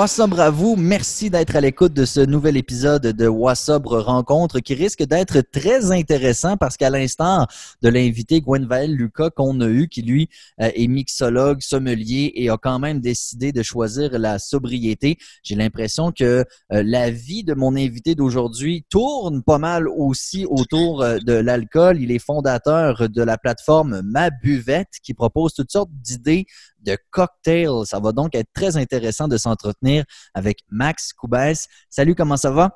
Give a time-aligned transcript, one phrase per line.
[0.00, 0.76] Wassobre à vous.
[0.76, 5.92] Merci d'être à l'écoute de ce nouvel épisode de Wassobre Rencontre qui risque d'être très
[5.92, 7.46] intéressant parce qu'à l'instant
[7.82, 10.30] de l'invité Gwenvael Lucas qu'on a eu, qui lui
[10.62, 16.12] euh, est mixologue, sommelier et a quand même décidé de choisir la sobriété, j'ai l'impression
[16.12, 21.34] que euh, la vie de mon invité d'aujourd'hui tourne pas mal aussi autour euh, de
[21.34, 22.00] l'alcool.
[22.00, 26.46] Il est fondateur de la plateforme Ma Buvette qui propose toutes sortes d'idées
[26.80, 27.84] de cocktails.
[27.84, 31.66] Ça va donc être très intéressant de s'entretenir avec Max Coubès.
[31.88, 32.70] Salut, comment ça va?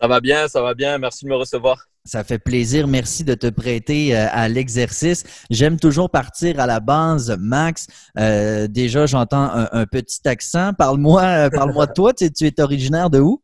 [0.00, 0.96] Ça va bien, ça va bien.
[0.98, 1.88] Merci de me recevoir.
[2.04, 2.86] Ça fait plaisir.
[2.86, 5.24] Merci de te prêter euh, à l'exercice.
[5.50, 7.86] J'aime toujours partir à la base, Max.
[8.18, 10.72] Euh, déjà, j'entends un, petit accent.
[10.72, 12.14] Parle-moi euh, parle de toi.
[12.14, 13.42] Tu, tu, es originaire de où?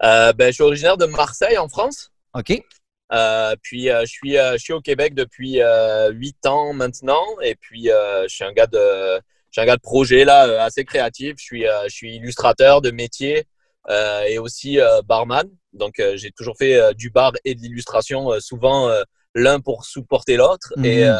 [0.00, 2.12] ben, je suis originaire de Marseille, en France.
[2.34, 2.62] OK.
[3.12, 5.60] Euh, puis euh, je, suis, euh, je suis au Québec depuis
[6.10, 7.24] huit ans maintenant.
[7.42, 11.34] Et puis je suis un gars de, je un gars de projet là, assez créatif.
[11.38, 13.44] Je suis, je suis illustrateur de métier
[13.88, 15.48] et aussi barman.
[15.72, 18.90] Donc j'ai toujours fait du bar et de l'illustration, souvent
[19.34, 20.72] l'un pour supporter l'autre.
[20.82, 21.16] Et mhm.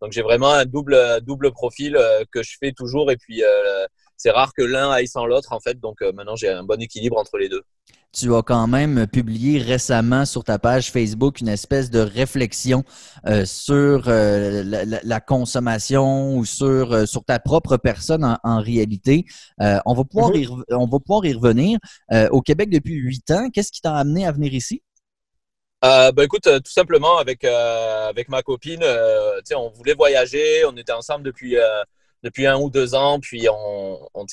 [0.00, 1.98] donc j'ai vraiment un double, double profil
[2.32, 3.10] que je fais toujours.
[3.10, 3.42] Et puis
[4.16, 5.80] c'est rare que l'un aille sans l'autre en fait.
[5.80, 7.64] Donc maintenant j'ai un bon équilibre entre les deux
[8.12, 12.84] tu as quand même publié récemment sur ta page Facebook une espèce de réflexion
[13.26, 19.24] euh, sur euh, la, consommation ou sur, euh, sur ta propre personne en, réalité.
[19.58, 20.64] on, va pouvoir y, mm-hmm.
[20.70, 21.78] on va pouvoir y revenir.
[22.30, 24.82] au Québec depuis huit ans, qu'est-ce qui t'a amené à venir ici?
[25.82, 28.84] ben écoute, tout simplement avec, avec ma copine,
[29.54, 31.56] on voulait voyager, on était ensemble depuis,
[32.22, 34.26] depuis un ou deux ans, puis on, on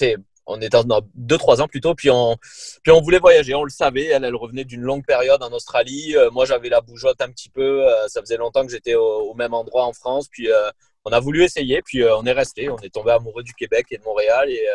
[0.47, 2.37] on était dans deux, trois ans plutôt, puis on,
[2.81, 4.05] puis on voulait voyager, on le savait.
[4.05, 6.15] Elle, elle revenait d'une longue période en Australie.
[6.15, 7.85] Euh, moi, j'avais la bougeotte un petit peu.
[7.85, 10.27] Euh, ça faisait longtemps que j'étais au, même endroit en France.
[10.29, 10.69] Puis euh,
[11.05, 12.69] on a voulu essayer, puis on est resté.
[12.69, 14.65] On est tombé amoureux du Québec et de Montréal, et,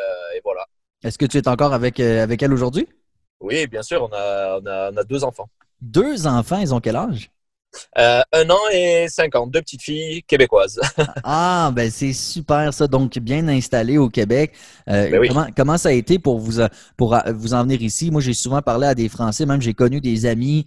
[0.44, 0.66] voilà.
[1.02, 2.86] Est-ce que tu es encore avec, avec elle aujourd'hui?
[3.41, 4.02] Oui, bien sûr.
[4.02, 5.48] On a, on a, on a deux enfants.
[5.80, 7.30] Deux enfants, ils ont quel âge?
[7.99, 10.81] Euh, un an et cinq ans, deux petites filles québécoises.
[11.25, 12.87] ah, ben c'est super ça.
[12.87, 14.53] Donc, bien installé au Québec.
[14.88, 16.60] Euh, ben comment, ça a été pour vous,
[16.97, 18.10] pour vous en venir ici?
[18.10, 20.65] Moi, j'ai souvent parlé à des Français, même j'ai connu des amis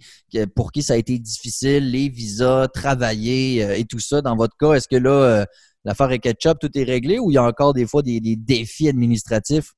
[0.54, 4.20] pour qui ça a été difficile, les visas, travailler euh, et tout ça.
[4.20, 5.46] Dans votre cas, est-ce que là,
[5.84, 8.88] l'affaire est ketchup, tout est réglé ou il y a encore des fois des, défis
[8.88, 9.72] administratifs?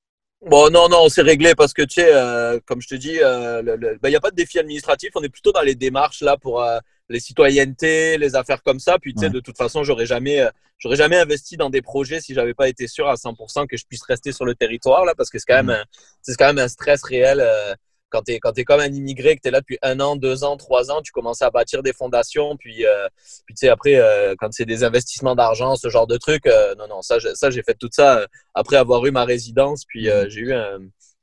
[0.47, 4.10] Bon, non, non, c'est réglé parce que, tu sais, comme je te dis, ben, il
[4.10, 5.10] n'y a pas de défis administratifs.
[5.15, 6.62] On est plutôt dans les démarches là pour
[7.08, 8.98] les citoyennetés, les affaires comme ça.
[8.98, 12.20] Puis, tu sais, de toute façon, j'aurais jamais, euh, j'aurais jamais investi dans des projets
[12.20, 15.14] si j'avais pas été sûr à 100% que je puisse rester sur le territoire, là,
[15.16, 15.84] parce que c'est quand même,
[16.22, 17.41] c'est quand même un stress réel.
[17.41, 17.74] Euh,
[18.10, 20.16] quand tu es, quand es comme un immigré, que tu es là depuis un an,
[20.16, 22.56] deux ans, trois ans, tu commences à bâtir des fondations.
[22.56, 23.06] Puis, euh,
[23.44, 24.00] puis tu sais, après,
[24.38, 26.47] quand c'est des investissements d'argent, ce genre de trucs,
[26.78, 29.84] non, non, ça, ça j'ai fait tout ça après avoir eu ma résidence.
[29.84, 30.78] Puis j'ai eu un,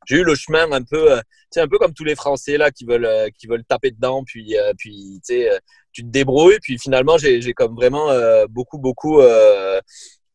[0.05, 1.21] j'ai eu le chemin un peu, euh,
[1.51, 4.23] tu un peu comme tous les Français là qui veulent, euh, qui veulent taper dedans,
[4.23, 6.59] puis, euh, puis tu te débrouilles.
[6.61, 8.09] Puis finalement, j'ai, j'ai comme vraiment
[8.49, 9.21] beaucoup, beaucoup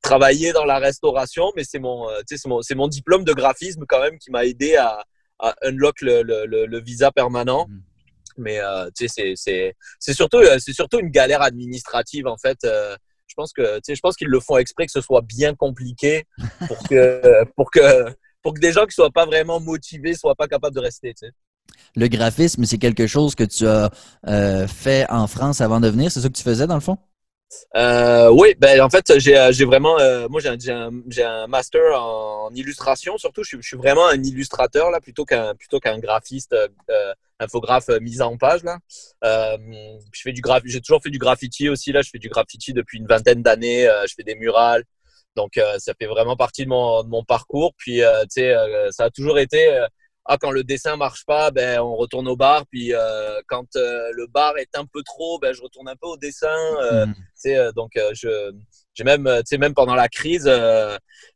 [0.03, 4.01] travaillé dans la restauration, mais c'est mon, c'est mon, c'est mon diplôme de graphisme quand
[4.01, 5.05] même qui m'a aidé à,
[5.39, 7.67] à unlock le, le, le, visa permanent.
[7.69, 7.81] Mmh.
[8.39, 8.59] Mais
[8.95, 12.59] sais, c'est, c'est, c'est surtout, c'est surtout une galère administrative en fait.
[12.63, 15.55] je pense que, tu sais, je pense qu'ils le font exprès que ce soit bien
[15.55, 16.25] compliqué
[16.67, 17.81] pour que, pour que
[18.43, 21.15] pour que des gens qui soient pas vraiment motivés soient pas capables de rester.
[21.15, 21.33] Tu sais.
[21.97, 23.91] Le graphisme, c'est quelque chose que tu as
[24.27, 26.11] euh, fait en France avant de venir.
[26.11, 26.99] C'est ça que tu faisais dans le fond?
[27.75, 29.97] Euh, oui, ben en fait, j'ai euh, vraiment,
[30.29, 33.19] moi j'ai un, un, master en, illustration.
[33.19, 36.55] Surtout, je, suis vraiment un illustrateur là, plutôt qu'un plutôt qu'un graphiste,
[37.41, 38.79] infographe mise en page là.
[39.23, 42.03] je fais du j'ai toujours fait du graffiti aussi là.
[42.03, 43.89] Je fais du graffiti depuis une vingtaine d'années.
[44.07, 44.85] je fais des murales.
[45.41, 47.73] Donc, euh, ça fait vraiment partie de mon, de mon parcours.
[47.79, 49.87] Puis, euh, tu sais, euh, ça a toujours été
[50.27, 52.67] ah, quand le dessin marche pas, ben, on retourne au bar.
[52.71, 52.93] Puis
[53.49, 56.55] quand le bar est un peu trop, ben, je retourne un peu au dessin.
[57.07, 57.15] Mmh.
[57.35, 58.53] sais donc, je,
[58.95, 59.27] j'ai même,
[59.59, 60.49] même pendant la crise,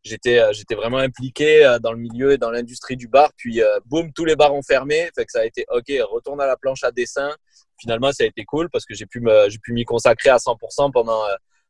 [0.04, 3.30] j'étais, j'étais vraiment impliqué dans le milieu et dans l'industrie du bar.
[3.36, 5.08] Puis, boum, tous les bars ont fermé.
[5.16, 7.34] Fait que ça a été OK, retourne à la planche à dessin.
[7.80, 10.36] Finalement, ça a été cool parce que j'ai pu, me, j'ai pu m'y consacrer à
[10.36, 11.22] 100% pendant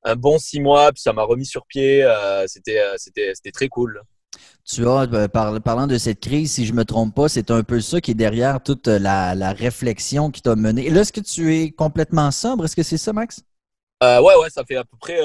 [0.04, 2.04] un bon six mois, puis ça m'a remis sur pied.
[2.04, 4.02] Euh, c'était, euh, c'était, c'était très cool.
[4.64, 7.62] Tu as, euh, parlant de cette crise, si je ne me trompe pas, c'est un
[7.62, 10.86] peu ça qui est derrière toute la, réflexion qui t'a mené.
[10.86, 12.64] Et là, est-ce que tu es complètement sobre?
[12.64, 13.42] Est-ce que c'est ça, Max?
[14.02, 15.18] Euh, ouais, ouais, ça fait à peu près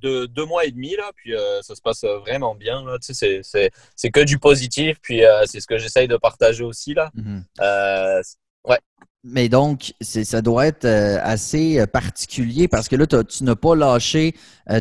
[0.00, 2.84] deux, mois et demi, là, puis ça se passe vraiment bien.
[2.84, 6.94] Là, tu sais, c'est, que du positif, puis c'est ce que j'essaye de partager aussi.
[6.94, 7.10] Là.
[7.16, 8.22] Mm-hmm.
[8.68, 8.78] ouais.
[9.22, 14.34] Mais donc, ça doit être euh, assez particulier parce que là, tu n'as pas lâché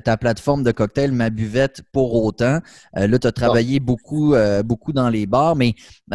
[0.05, 2.59] ta plateforme de cocktail, ma buvette, pour autant.
[2.93, 5.55] là, tu as travaillé beaucoup, beaucoup dans les bars.
[5.55, 5.73] Mais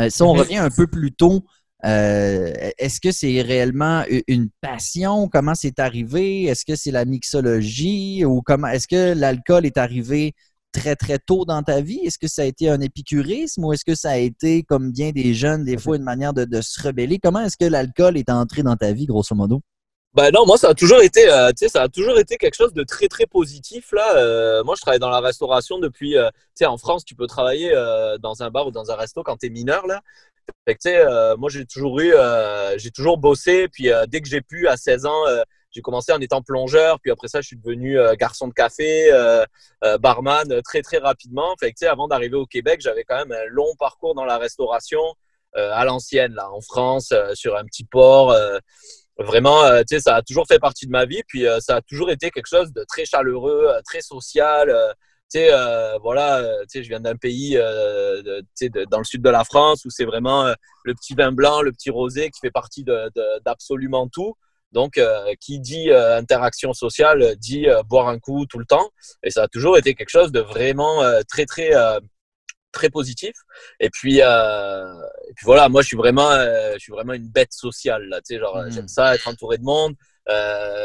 [0.08, 0.38] si on mm-hmm.
[0.38, 1.44] revient un peu plus tôt,
[1.82, 5.28] est-ce que c'est réellement une passion?
[5.28, 6.44] Comment c'est arrivé?
[6.44, 8.24] Est-ce que c'est la mixologie?
[8.24, 10.34] Ou comment est-ce que l'alcool est arrivé
[10.74, 12.00] très, très tôt dans ta vie?
[12.04, 15.10] Est-ce que ça a été un épicurisme ou est-ce que ça a été, comme bien
[15.10, 17.18] des jeunes, des fois, une manière de, se rebeller?
[17.18, 19.62] Comment est-ce que l'alcool est entré dans ta vie, grosso modo?
[20.12, 22.84] Ben non, moi ça a toujours été, euh, ça a toujours été quelque chose de
[22.84, 24.16] très très positif là.
[24.16, 27.26] Euh, moi je travaille dans la restauration depuis, euh, tu sais, en France tu peux
[27.26, 27.72] travailler
[28.20, 30.02] dans un bar ou dans un resto quand tu es mineur là.
[30.68, 32.12] Fait que, moi j'ai toujours eu,
[32.76, 33.66] j'ai toujours bossé.
[33.66, 35.24] Puis dès que j'ai pu à 16 ans,
[35.74, 39.12] j'ai commencé en étant plongeur, puis après ça, je suis devenu euh, garçon de café,
[39.12, 39.44] euh,
[39.82, 41.54] euh, barman très très rapidement.
[41.58, 45.02] Fait avant d'arriver au Québec, j'avais quand même un long parcours dans la restauration
[45.56, 48.36] à l'ancienne, là, en France, sur un petit port.
[49.18, 49.62] vraiment,
[50.00, 52.72] ça a toujours fait partie de ma vie, puis ça a toujours été quelque chose
[52.72, 54.66] de très chaleureux, très social.
[55.30, 55.50] tu sais,
[56.02, 56.42] voilà,
[56.74, 60.52] je viens d'un pays, tu sais, dans le sud de la France où c'est vraiment
[60.82, 62.84] le petit vin blanc, le petit rosé qui fait partie
[63.44, 64.34] d'absolument tout.
[64.74, 68.90] Donc, euh, qui dit euh, interaction sociale dit euh, boire un coup tout le temps.
[69.22, 71.70] Et ça a toujours été quelque chose de vraiment très, très,
[72.72, 73.34] très positif.
[73.78, 78.04] Et puis, et puis voilà, moi, je suis vraiment, je suis vraiment une bête sociale.
[78.08, 78.70] Là, tu sais, genre, mmh.
[78.72, 79.94] j'aime ça, être entouré de monde.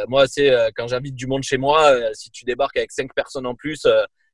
[0.07, 3.55] moi, c'est quand j'invite du monde chez moi, si tu débarques avec cinq personnes en
[3.55, 3.87] plus,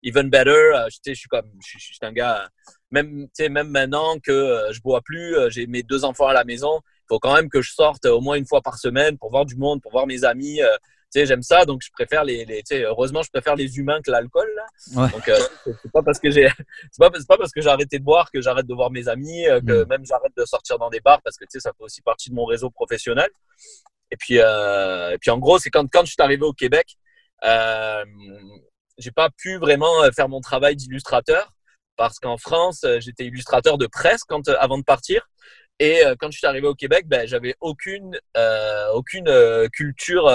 [0.04, 0.74] even better.
[0.90, 2.50] je suis comme, je, suis un gars.
[2.92, 7.20] Même, même maintenant que je bois plus, j'ai mes deux enfants à la maison faut
[7.20, 9.82] quand même que je sorte au moins une fois par semaine pour voir du monde,
[9.82, 10.62] pour voir mes amis.
[10.62, 10.76] Euh,
[11.14, 14.12] tu sais, j'aime ça, donc je préfère les, les heureusement, je préfère les humains que
[14.12, 14.50] l'alcool.
[14.96, 16.50] Donc, euh, c'est pas parce que j'ai,
[16.92, 19.48] c'est pas, pas, parce que j'ai arrêté de boire que j'arrête de voir mes amis,
[19.48, 19.88] euh, que mm.
[19.88, 22.30] même j'arrête de sortir dans des bars parce que tu sais, ça fait aussi partie
[22.30, 23.30] de mon réseau professionnel.
[24.12, 26.96] Et puis, et puis en gros, c'est quand, quand je suis arrivé au Québec,
[28.98, 31.52] j'ai pas pu vraiment faire mon travail d'illustrateur
[31.98, 35.28] parce qu'en France, j'étais illustrateur de presse quand, avant de partir.
[35.80, 40.32] Et euh, quand je suis arrivé au Québec, ben, j'avais aucune, euh, aucune euh, culture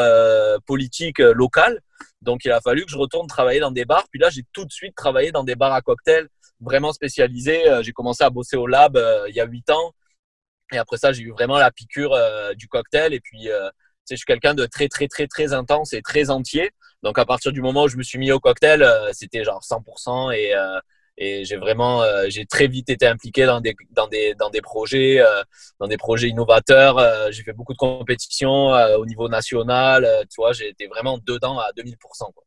[0.66, 1.80] politique locale.
[2.22, 4.06] Donc, il a fallu que je retourne travailler dans des bars.
[4.10, 6.28] Puis là, j'ai tout de suite travaillé dans des bars à cocktails
[6.60, 7.62] vraiment spécialisés.
[7.82, 8.98] j'ai commencé à bosser au lab
[9.28, 9.94] il y a huit ans.
[10.72, 12.14] Et après ça, j'ai eu vraiment la piqûre
[12.56, 13.14] du cocktail.
[13.14, 13.48] Et puis,
[14.10, 16.70] je suis quelqu'un de très, très, très, très intense et très entier.
[17.02, 20.32] Donc, à partir du moment où je me suis mis au cocktail, c'était genre 100%.
[20.32, 20.54] Et,
[21.20, 24.62] et j'ai vraiment euh, j'ai très vite été impliqué dans des dans des dans des
[24.62, 25.42] projets euh,
[25.78, 30.52] dans des projets innovateurs euh, j'ai fait beaucoup de compétitions au niveau national tu vois
[30.52, 31.96] j'ai été vraiment dedans à 2000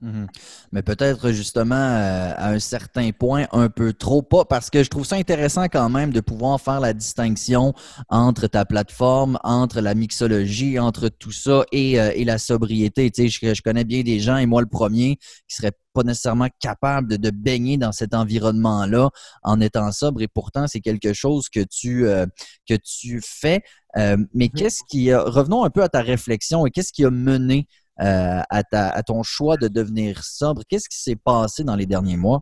[0.01, 0.27] mhm.
[0.71, 5.05] mais peut-être justement à un certain point un peu trop pas parce que je trouve
[5.05, 7.73] ça intéressant quand même de pouvoir faire la distinction
[8.09, 13.29] entre ta plateforme entre la mixologie entre tout ça et, et la sobriété tu sais
[13.29, 15.17] je, je connais bien des gens et moi le premier
[15.47, 19.09] qui serait pas nécessairement capable de, baigner dans cet environnement-là
[19.43, 22.25] en étant sobre et pourtant c'est quelque chose que tu, euh,
[22.67, 23.61] que tu fais.
[23.97, 27.11] Euh, mais qu'est-ce qui a, revenons un peu à ta réflexion et qu'est-ce qui a
[27.11, 27.67] mené
[28.01, 30.63] euh, à, ta, à ton choix de devenir sobre?
[30.67, 32.41] Qu'est-ce qui s'est passé dans les derniers mois?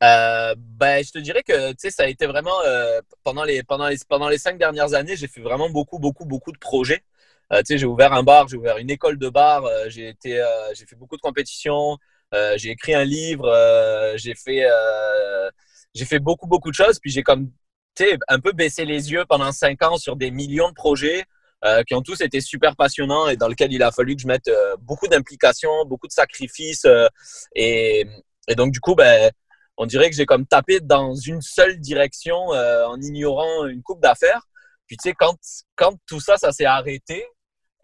[0.00, 2.58] ben, je te dirais que ça a été vraiment
[3.22, 6.52] pendant, les, pendant, les, pendant les cinq dernières années, j'ai fait vraiment beaucoup, beaucoup, beaucoup
[6.52, 7.02] de projets.
[7.70, 11.16] j'ai ouvert un bar, j'ai ouvert une école de bar, j'ai été, j'ai fait beaucoup
[11.16, 11.96] de compétitions,
[12.56, 15.50] j'ai écrit un livre, euh, j'ai fait, euh,
[15.94, 16.98] j'ai fait beaucoup, beaucoup de choses.
[17.00, 17.50] Puis j'ai comme
[18.28, 21.24] un peu baissé les yeux pendant cinq ans sur des millions de projets
[21.88, 24.48] qui ont tous été super passionnants et dans lesquels il a fallu que je mette
[24.82, 26.86] beaucoup d'implications, beaucoup de sacrifices.
[27.56, 28.06] Et,
[28.46, 29.32] et, donc, du coup, ben,
[29.76, 34.46] on dirait que j'ai comme tapé dans une seule direction en ignorant une coupe d'affaires.
[34.86, 35.34] Puis, tu sais, quand,
[35.74, 37.26] quand tout ça, ça s'est arrêté,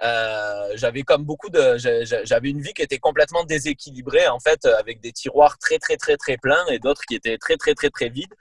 [0.02, 5.00] euh, j'avais comme beaucoup de, j'avais une vie qui était complètement déséquilibrée en fait, avec
[5.00, 8.09] des tiroirs très très très très pleins et d'autres qui étaient très très très très
[8.09, 8.35] vides.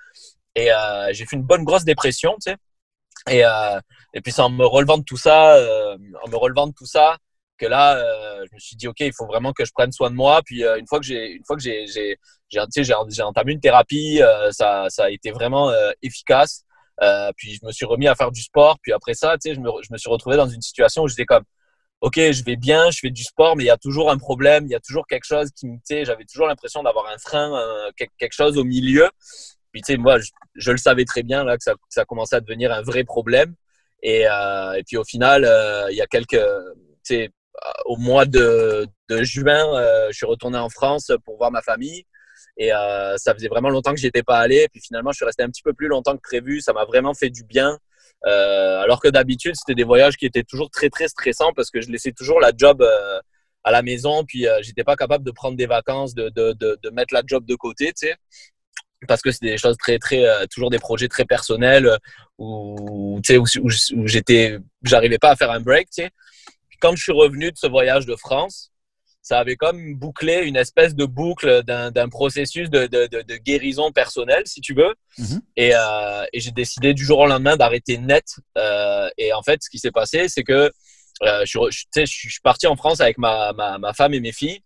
[0.55, 2.57] Et euh, j'ai fait une bonne grosse dépression, tu sais.
[3.29, 3.79] Et, euh,
[4.13, 5.55] et puis c'est en me relevant de tout ça,
[6.23, 7.17] en me relevant de tout ça,
[7.59, 7.95] que là,
[8.49, 10.41] je me suis dit ok, il faut vraiment que je prenne soin de moi.
[10.43, 12.17] Puis une fois que j'ai, une fois que j'ai, j'ai,
[12.49, 16.65] j'ai entamé une thérapie, ça, ça a été vraiment efficace.
[17.01, 18.77] Euh, puis je me suis remis à faire du sport.
[18.81, 21.07] Puis après ça, tu sais, je me, je me suis retrouvé dans une situation où
[21.07, 21.43] j'étais comme,
[22.01, 24.65] ok, je vais bien, je fais du sport, mais il y a toujours un problème,
[24.65, 27.17] il y a toujours quelque chose qui me, tu sais, j'avais toujours l'impression d'avoir un
[27.17, 27.51] frein,
[27.95, 29.09] quelque chose au milieu.
[29.71, 30.17] Puis tu sais, moi,
[30.55, 33.55] je, le savais très bien là que ça, ça commençait à devenir un vrai problème.
[34.03, 36.39] Et, euh, et puis au final, euh, il y a quelques, tu
[37.03, 37.29] sais,
[37.85, 39.63] au mois de, de juin,
[40.09, 42.05] je suis retourné en France pour voir ma famille.
[42.57, 44.67] Et euh, ça faisait vraiment longtemps que j'y étais pas allé.
[44.71, 46.61] Puis finalement, je suis resté un petit peu plus longtemps que prévu.
[46.61, 47.77] Ça m'a vraiment fait du bien.
[48.23, 51.89] alors que d'habitude, c'était des voyages qui étaient toujours très, très stressants parce que je
[51.89, 52.85] laissais toujours la job
[53.63, 57.13] à la maison, puis j'étais pas capable de prendre des vacances, de, de, de, mettre
[57.13, 58.15] la job de côté, tu sais
[59.07, 61.97] parce que c'est des choses très très toujours des projets très personnels
[62.37, 63.69] où tu sais où,
[64.05, 66.11] j'étais j'arrivais pas à faire un break tu sais
[66.79, 68.70] quand je suis revenu de ce voyage de France
[69.21, 74.43] ça avait comme bouclé une espèce de boucle d'un processus de, de, de, guérison personnelle,
[74.45, 74.95] si tu veux.
[75.19, 75.39] Mm-hmm.
[75.57, 78.25] et, euh, et j'ai décidé du jour au lendemain d'arrêter net.
[78.57, 80.71] Euh, et en fait, ce qui s'est passé, c'est que
[81.23, 84.31] euh, je, je, je, suis parti en France avec ma, ma, ma, femme et mes
[84.31, 84.61] filles,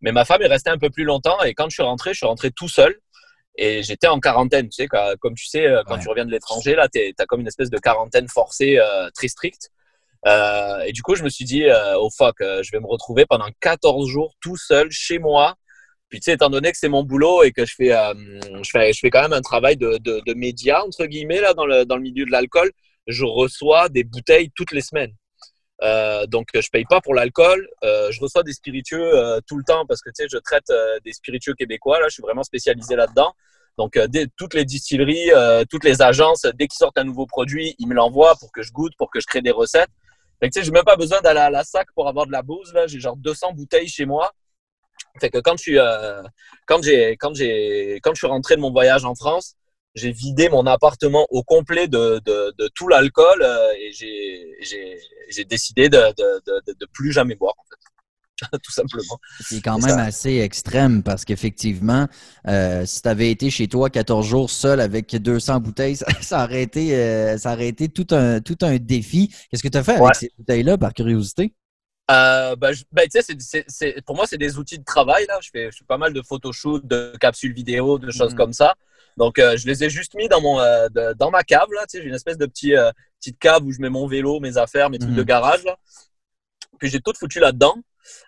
[0.00, 1.42] mais ma femme est restée un peu plus longtemps.
[1.42, 2.98] Et quand je suis rentré, je suis rentré tout seul.
[3.60, 4.88] Et j'étais en quarantaine, tu sais,
[5.18, 7.78] comme tu sais, quand tu reviens de l'étranger, là, tu as comme une espèce de
[7.78, 8.78] quarantaine forcée
[9.16, 9.72] très stricte.
[10.26, 12.86] Euh, et du coup, je me suis dit, euh, oh fuck, euh, je vais me
[12.86, 15.54] retrouver pendant 14 jours tout seul chez moi.
[16.08, 18.92] Puis, tu sais, étant donné que c'est mon boulot et que je fais, je fais,
[18.94, 21.96] je fais quand même un travail de, de, média, entre guillemets, là, dans le, dans
[21.96, 22.72] le milieu de l'alcool,
[23.06, 25.12] je reçois des bouteilles toutes les semaines.
[25.82, 27.68] Euh, donc, je paye pas pour l'alcool.
[27.84, 30.72] Euh, je reçois des spiritueux euh, tout le temps parce que tu sais, je traite
[31.04, 32.00] des spiritueux québécois.
[32.00, 33.32] Là, je suis vraiment spécialisé là-dedans.
[33.76, 33.96] Donc,
[34.36, 35.30] toutes les distilleries,
[35.70, 38.72] toutes les agences, dès qu'ils sortent un nouveau produit, ils me l'envoient pour que je
[38.72, 39.90] goûte, pour que je crée des recettes.
[40.40, 42.32] Fait que, tu sais, j'ai même pas besoin d'aller à la sac pour avoir de
[42.32, 42.72] la bouse.
[42.72, 44.32] Là, j'ai genre 200 bouteilles chez moi.
[45.20, 46.22] Fait que quand je suis, euh,
[46.66, 49.54] quand j'ai, quand j'ai, quand je suis rentré de mon voyage en France,
[49.94, 54.56] j'ai vidé mon appartement au complet de, de, de tout l'alcool euh, et j'ai,
[55.28, 57.54] j'ai, décidé de, de, de, plus jamais boire.
[57.58, 57.77] En fait.
[58.62, 59.18] tout simplement.
[59.40, 62.06] C'est quand même assez extrême parce qu'effectivement,
[62.46, 66.62] euh, si tu avais été chez toi 14 jours seul avec 200 bouteilles, ça, aurait,
[66.62, 69.34] été, euh, ça aurait été tout un, tout un défi.
[69.50, 71.52] Qu'est-ce que tu as fait avec ces bouteilles-là, par curiosité?
[72.10, 73.06] Euh, ben, ben,
[74.06, 75.26] pour moi, c'est des outils de travail.
[75.26, 75.38] Là.
[75.42, 78.36] Je, fais, je fais pas mal de photoshoots, de capsules vidéo, de choses mm.
[78.36, 78.74] comme ça.
[79.18, 80.58] Donc, je les ai juste mis dans, mon,
[81.16, 81.66] dans ma cave.
[81.92, 82.72] J'ai une espèce de petit,
[83.18, 85.26] petite cave où je mets mon vélo, mes affaires, mes trucs de mm.
[85.26, 85.64] garage.
[85.64, 85.76] Là.
[86.78, 87.74] Puis j'ai tout foutu là-dedans.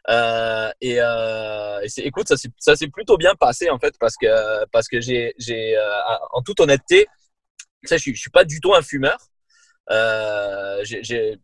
[0.09, 5.01] Euh, et, euh, écoute, ça s'est plutôt bien passé en fait parce que, parce que
[5.01, 6.01] j'ai, euh,
[6.33, 7.07] en toute honnêteté,
[7.83, 9.19] je, je suis pas du tout un fumeur.
[9.91, 11.39] Euh, j'ai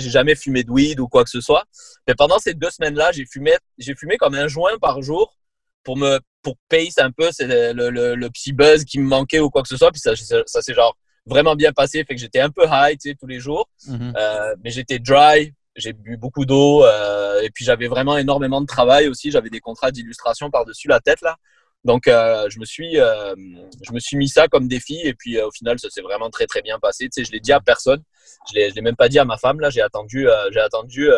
[0.00, 1.64] jamais fumé de weed ou quoi que ce soit.
[2.08, 5.36] Mais pendant ces deux semaines-là, j'ai fumé, j'ai fumé comme un joint par jour
[5.84, 9.48] pour me pour pace un peu le, le, le, petit buzz qui me manquait ou
[9.48, 9.90] quoi que ce soit.
[9.92, 10.12] Puis ça,
[10.46, 12.04] ça s'est genre vraiment bien passé.
[12.04, 13.68] Fait que j'étais un peu high tous les jours.
[13.88, 14.12] Mm-hmm.
[14.16, 18.66] euh, mais j'étais dry, j'ai bu beaucoup d'eau euh, et puis j'avais vraiment énormément de
[18.66, 19.30] travail aussi.
[19.30, 21.36] J'avais des contrats d'illustration par-dessus la tête là.
[21.84, 23.34] Donc euh, je me suis euh,
[23.82, 26.46] je me suis mis ça comme défi et puis au final ça s'est vraiment très
[26.46, 27.04] très bien passé.
[27.04, 28.02] Tu sais, je l'ai dit à personne.
[28.48, 29.68] Je l'ai, l'ai même pas dit à ma femme là.
[29.70, 31.08] J'ai attendu j'ai attendu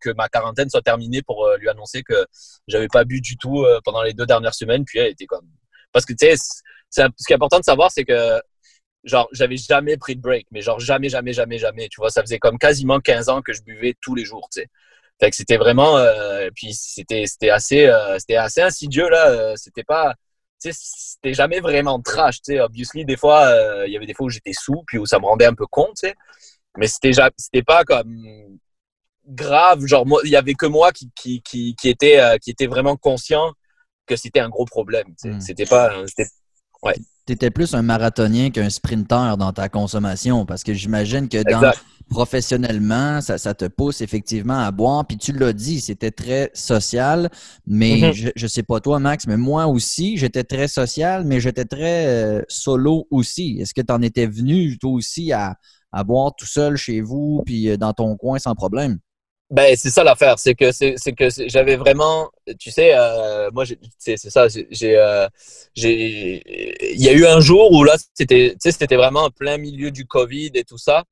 [0.00, 2.26] que ma quarantaine soit terminée pour lui annoncer que
[2.68, 4.84] j'avais pas bu du tout pendant les deux dernières semaines.
[4.84, 5.48] Puis elle était comme
[5.92, 6.34] parce que tu sais
[6.90, 8.40] c'est, ce qui est important de savoir c'est que
[9.04, 11.88] genre, j'avais jamais pris de break, mais genre jamais, jamais, jamais, jamais.
[11.88, 14.60] Tu vois, ça faisait comme quasiment 15 ans que je buvais tous les jours, tu
[14.60, 14.68] sais.
[15.20, 19.30] Fait que c'était vraiment, euh, puis c'était, c'était assez, euh, c'était assez insidieux là.
[19.30, 20.14] Euh, c'était pas,
[20.60, 22.60] tu sais, c'était jamais vraiment trash, tu sais.
[22.60, 25.18] Obviously, des fois, euh, il y avait des fois où j'étais sous, puis où ça
[25.18, 26.14] me rendait un peu con, tu sais.
[26.76, 28.58] Mais c'était, c'était pas comme
[29.26, 29.84] grave.
[29.86, 33.52] Genre, il y avait que moi qui, qui, qui, qui était, qui était vraiment conscient
[34.06, 35.08] que c'était un gros problème.
[35.08, 35.28] Tu sais.
[35.30, 35.40] Hmm.
[35.40, 36.28] C'était pas, c'était,
[36.82, 36.94] ouais
[37.26, 41.72] tu étais plus un marathonien qu'un sprinter dans ta consommation parce que j'imagine que dans,
[42.10, 45.06] professionnellement, ça, ça, te pousse effectivement à boire.
[45.06, 47.30] Puis tu l'as dit, c'était très social,
[47.66, 48.32] mais mm-hmm.
[48.34, 52.06] je ne sais pas toi, Max, mais moi aussi, j'étais très social, mais j'étais très
[52.06, 53.58] euh, solo aussi.
[53.60, 55.56] Est-ce que tu en étais venu, toi aussi, à,
[55.92, 58.98] à boire tout seul chez vous, puis euh, dans ton coin sans problème?
[59.52, 63.64] Ben, c'est ça l'affaire, c'est que c'est que j'avais vraiment, tu sais, euh, moi,
[63.98, 65.28] c'est ça, j'ai, euh,
[65.74, 69.30] j'ai, il y a eu un jour où là, c'était, tu sais, c'était vraiment en
[69.30, 71.04] plein milieu du Covid et tout ça.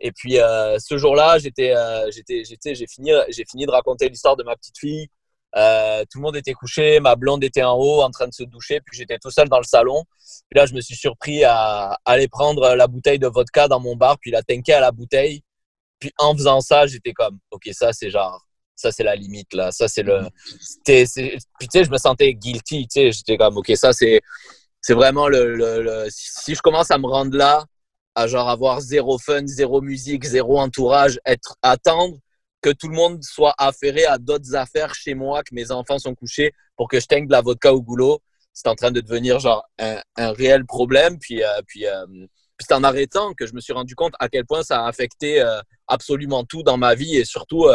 [0.00, 1.72] Et puis euh, ce jour-là, j'étais,
[2.14, 5.08] j'étais, j'étais, j'ai fini, j'ai fini de raconter l'histoire de ma petite fille.
[5.54, 8.80] Tout le monde était couché, ma blonde était en haut en train de se doucher,
[8.84, 10.04] puis j'étais tout seul dans le salon.
[10.50, 13.96] Puis là, je me suis surpris à, aller prendre la bouteille de vodka dans mon
[13.96, 15.42] bar, puis la tanker à la bouteille
[15.98, 19.72] puis en faisant ça, j'étais comme, OK, ça, c'est genre, ça, c'est la limite, là.
[19.72, 20.28] Ça, c'est le.
[20.84, 23.12] Puis, tu sais, je me sentais guilty, tu sais.
[23.12, 24.20] J'étais comme, OK, ça, c'est
[24.80, 27.64] c'est vraiment le, le, Si je commence à me rendre là,
[28.14, 32.16] à genre avoir zéro fun, zéro musique, zéro entourage, être, attendre
[32.62, 36.14] que tout le monde soit affairé à d'autres affaires chez moi, que mes enfants sont
[36.14, 38.20] couchés pour que je teigne de la vodka au goulot,
[38.52, 41.18] c'est en train de devenir genre un, un réel problème.
[41.18, 42.06] Puis, euh, puis, euh,
[42.60, 45.40] c'est en arrêtant que je me suis rendu compte à quel point ça a affecté
[45.40, 47.68] euh, absolument tout dans ma vie et surtout,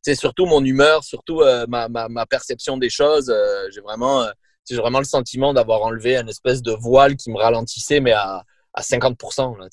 [0.00, 3.32] c'est euh, surtout mon humeur, surtout euh, ma, perception des choses.
[3.72, 4.26] j'ai vraiment,
[4.68, 8.44] j'ai vraiment le sentiment d'avoir enlevé une espèce de voile qui me ralentissait, mais à,
[8.72, 9.58] à 50%.
[9.58, 9.66] Là,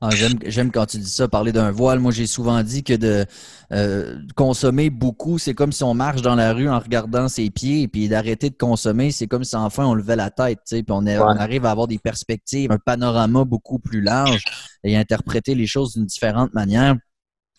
[0.00, 1.98] Ah, j'aime quand tu dis ça, parler d'un voile.
[2.00, 3.24] Moi, j'ai souvent dit que de
[3.72, 7.82] euh, consommer beaucoup, c'est comme si on marche dans la rue en regardant ses pieds,
[7.82, 11.06] et puis d'arrêter de consommer, c'est comme si enfin on levait la tête, puis on,
[11.06, 14.44] arrive à avoir des perspectives, un panorama beaucoup plus large
[14.84, 16.96] et interpréter les choses d'une différente manière.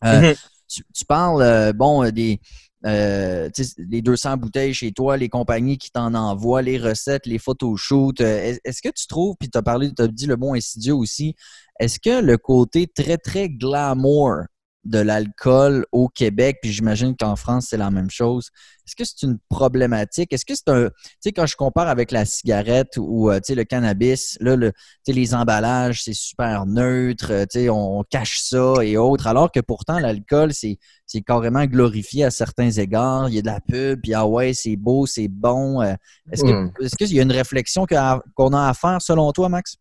[0.04, 0.82] Euh, mm-hmm.
[0.94, 2.40] tu, parles, euh, bon, des
[2.88, 8.22] euh, les 200 bouteilles chez toi, les compagnies qui t'en envoient, les recettes, les photoshoots.
[8.22, 10.96] Euh, est-ce que tu trouves, puis tu as parlé, tu as dit le bon insidieux
[10.96, 11.36] aussi,
[11.80, 14.44] est-ce que le côté très, très glamour
[14.88, 18.50] de l'alcool au Québec, puis j'imagine qu'en France, c'est la même chose.
[18.86, 20.32] Est-ce que c'est une problématique?
[20.32, 20.86] Est-ce que c'est un.
[20.86, 24.72] Tu sais, quand je compare avec la cigarette ou euh, le cannabis, là, le,
[25.06, 29.60] les emballages, c'est super neutre, euh, tu sais, on, cache ça et autres, alors que
[29.60, 33.28] pourtant, l'alcool, c'est, c'est carrément glorifié à certains égards.
[33.28, 35.82] Il y a de la pub, puis ah ouais, c'est beau, c'est bon.
[35.82, 35.94] Euh,
[36.32, 36.72] est-ce, que, hmm.
[36.82, 39.76] est-ce qu'il y a une réflexion qu'on a à faire selon toi, Max?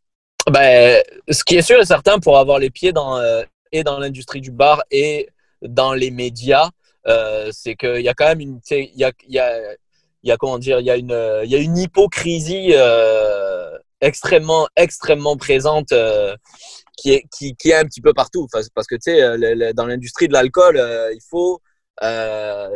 [0.50, 3.20] Ben, ce qui est sûr et certain pour avoir les pieds dans,
[3.84, 5.28] dans l'industrie du bar et
[5.62, 6.70] dans les médias,
[7.06, 9.40] euh, c'est qu'il y a quand même une, il y a, y,
[10.24, 14.68] y a, comment dire, il y a une, il y a une hypocrisie euh, extrêmement,
[14.76, 16.36] extrêmement présente euh,
[16.96, 18.48] qui est, qui, est un petit peu partout.
[18.50, 20.76] Parce que tu sais, dans l'industrie de l'alcool,
[21.12, 21.60] il faut,
[22.00, 22.06] tu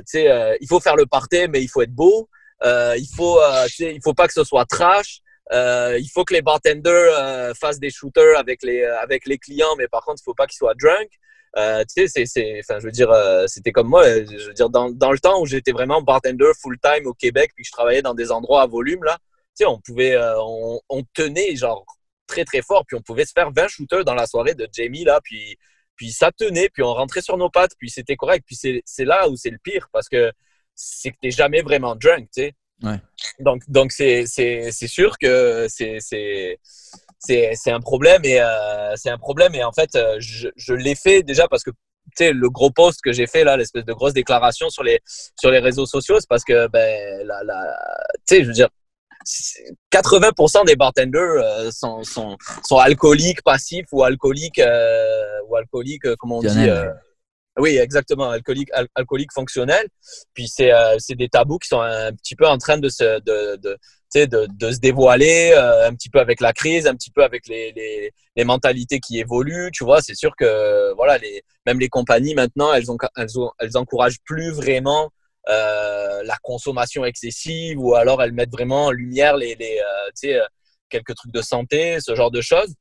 [0.05, 2.29] sais, il faut faire le party, mais il faut être beau.
[2.65, 3.41] il faut,
[3.81, 5.23] il faut pas que ce soit trash.
[5.53, 9.39] Euh, il faut que les bartenders euh, fassent des shooters avec les, euh, avec les
[9.39, 11.09] clients, mais par contre, il ne faut pas qu'ils soient drunk.
[11.89, 13.13] tu sais, c'est, enfin, je veux dire,
[13.47, 14.05] c'était comme moi.
[14.25, 17.53] Je veux dire, dans, dans le temps où j'étais vraiment bartender full time au Québec,
[17.55, 19.19] puis que je travaillais dans des endroits à volume là,
[19.57, 21.85] tu sais, on pouvait, on, tenait genre
[22.27, 25.05] très très fort, puis on pouvait se faire 20 shooters dans la soirée de Jamie
[25.05, 25.57] là, puis
[25.97, 28.45] puis ça tenait, puis on rentrait sur nos pattes, puis c'était correct.
[28.47, 30.33] Puis c'est là où c'est le pire parce que
[30.75, 32.55] c'est que t'es jamais vraiment drunk, tu sais.
[33.39, 36.59] Donc, donc c'est, c'est, c'est sûr que c'est, c'est,
[37.19, 40.75] c'est, c'est un problème et euh, c'est un problème et en fait euh, je, je
[40.75, 41.77] l'ai fait déjà parce que tu
[42.17, 45.01] sais le gros post que j'ai fait là l'espèce de grosse déclaration sur les
[45.39, 47.77] sur les réseaux sociaux c'est parce que ben la, la
[48.27, 48.69] tu sais je veux dire
[49.93, 54.63] 80% des bartenders euh, sont, sont, sont, alcooliques passifs ou alcooliques
[55.47, 56.71] ou alcooliques comment on dit
[57.59, 59.87] oui, exactement, alcoolique, alcoolique fonctionnel.
[60.35, 63.57] Puis c'est euh, des tabous qui sont un petit peu en train de se, de,
[63.57, 63.77] de,
[64.15, 67.47] de, de se dévoiler, euh, un petit peu avec la crise, un petit peu avec
[67.49, 69.71] les, les, les mentalités qui évoluent.
[69.73, 73.51] Tu vois, c'est sûr que voilà, les, même les compagnies maintenant, elles, ont, elles, ont,
[73.59, 75.11] elles encouragent plus vraiment
[75.49, 80.41] euh, la consommation excessive ou alors elles mettent vraiment en lumière les, les euh,
[80.89, 82.75] quelques trucs de santé, ce genre de choses.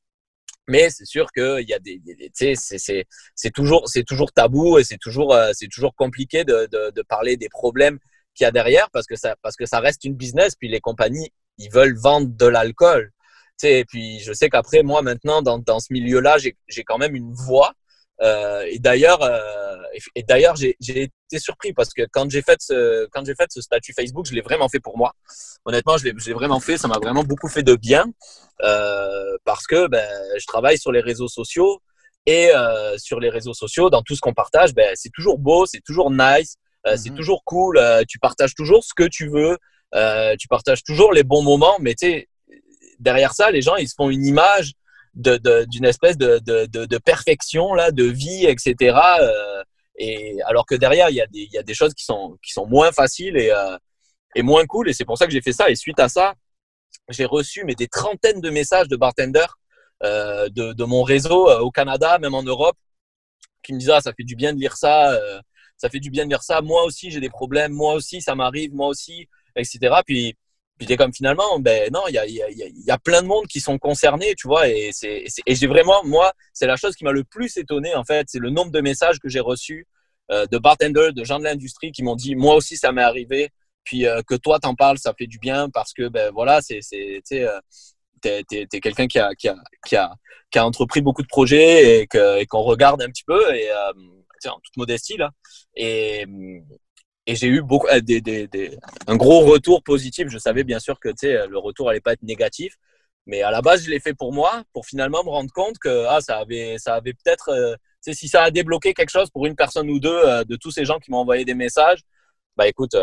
[0.69, 1.99] Mais c'est sûr qu'il y a des,
[2.33, 7.37] c'est toujours, c'est toujours tabou et c'est toujours, euh, c'est toujours compliqué de, de, parler
[7.37, 7.97] des problèmes
[8.35, 10.55] qu'il y a derrière parce que ça, parce que ça reste une business.
[10.55, 13.11] Puis les compagnies, ils veulent vendre de l'alcool.
[13.63, 17.33] Et puis je sais qu'après moi maintenant dans, dans ce milieu-là, j'ai quand même une
[17.33, 17.73] voix
[18.21, 19.77] euh, et d'ailleurs, euh,
[20.15, 23.61] et d'ailleurs, j'ai été surpris parce que quand j'ai fait ce, quand j'ai fait ce
[23.61, 25.13] statut Facebook, je l'ai vraiment fait pour moi.
[25.65, 26.77] Honnêtement, je l'ai vraiment fait.
[26.77, 28.05] Ça m'a vraiment beaucoup fait de bien
[28.63, 31.81] euh, parce que ben, je travaille sur les réseaux sociaux
[32.25, 32.51] et
[32.97, 36.11] sur les réseaux sociaux, dans tout ce qu'on partage, ben, c'est toujours beau, c'est toujours
[36.11, 37.15] nice, c'est mhm.
[37.15, 37.81] toujours cool.
[38.07, 39.57] Tu partages toujours ce que tu veux,
[40.37, 42.27] tu partages toujours les bons moments, mais tu
[42.99, 44.73] derrière ça, les gens ils se font une image
[45.13, 48.97] d'une espèce de, de, perfection là, de vie, etc.
[49.21, 49.63] Euh,
[49.97, 52.37] et alors que derrière, il y, a des, il y a des choses qui sont,
[52.43, 53.77] qui sont moins faciles et, euh,
[54.35, 54.89] et moins cool.
[54.89, 55.69] Et c'est pour ça que j'ai fait ça.
[55.69, 56.33] Et suite à ça,
[57.09, 59.57] j'ai reçu mais, des trentaines de messages de bartenders
[60.03, 62.77] euh, de, de, mon réseau au Canada, même en Europe,
[63.63, 65.19] qui me disaient ah, ça fait du bien de lire ça,
[65.75, 66.61] ça fait du bien de lire ça.
[66.61, 67.73] Moi aussi, j'ai des problèmes.
[67.73, 68.73] Moi aussi, ça m'arrive.
[68.73, 69.95] Moi aussi, etc.
[70.05, 70.37] Puis
[70.85, 73.47] t'es comme finalement, ben non, il y a, y, a, y a, plein de monde
[73.47, 74.67] qui sont concernés, tu vois.
[74.69, 78.03] Et, c'est, et j'ai vraiment, moi, c'est la chose qui m'a le plus étonné, en
[78.03, 79.87] fait, c'est le nombre de messages que j'ai reçus
[80.31, 83.49] euh, de bartenders, de gens de l'industrie qui m'ont dit, moi aussi, ça m'est arrivé.
[83.83, 86.79] Puis euh, que toi, t'en parles, ça fait du bien parce que, ben voilà, c'est,
[86.81, 87.59] c'est, tu euh,
[88.21, 90.13] t'es, t'es, t'es quelqu'un qui a, qui, a, qui, a,
[90.51, 93.55] qui a entrepris beaucoup de projets et, que, et qu'on regarde un petit peu.
[93.55, 93.93] Et, euh,
[94.47, 95.31] en toute modestie, là.
[95.75, 96.25] Et,
[97.29, 98.69] et j'ai eu beaucoup, euh,
[99.05, 100.29] un gros retour positif.
[100.29, 102.75] Je savais bien sûr que le retour allait pas être négatif,
[103.27, 106.05] mais à la base, je l'ai fait pour moi, pour finalement me rendre compte que
[106.07, 109.55] ah, ça avait, ça avait peut-être, euh, si ça a débloqué quelque chose pour une
[109.55, 111.99] personne ou deux euh, de tous ces gens qui m'ont envoyé des messages,
[112.57, 112.95] bah écoute,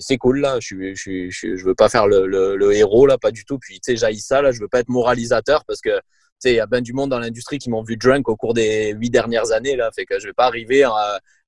[0.00, 0.58] c'est cool là.
[0.60, 3.58] Je, je, je, je, veux pas faire le, le, héros là, pas du tout.
[3.58, 4.52] Puis tu sais, ça là.
[4.52, 5.98] Je veux pas être moralisateur parce que
[6.44, 8.92] il y a bien du monde dans l'industrie qui m'ont vu drunk au cours des
[8.92, 10.84] huit dernières années là, fait que je vais pas arriver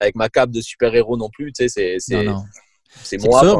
[0.00, 1.52] avec ma cape de super héros non plus.
[1.52, 2.24] Tu sais, c'est
[3.02, 3.40] C'est moi.
[3.40, 3.58] Sûr,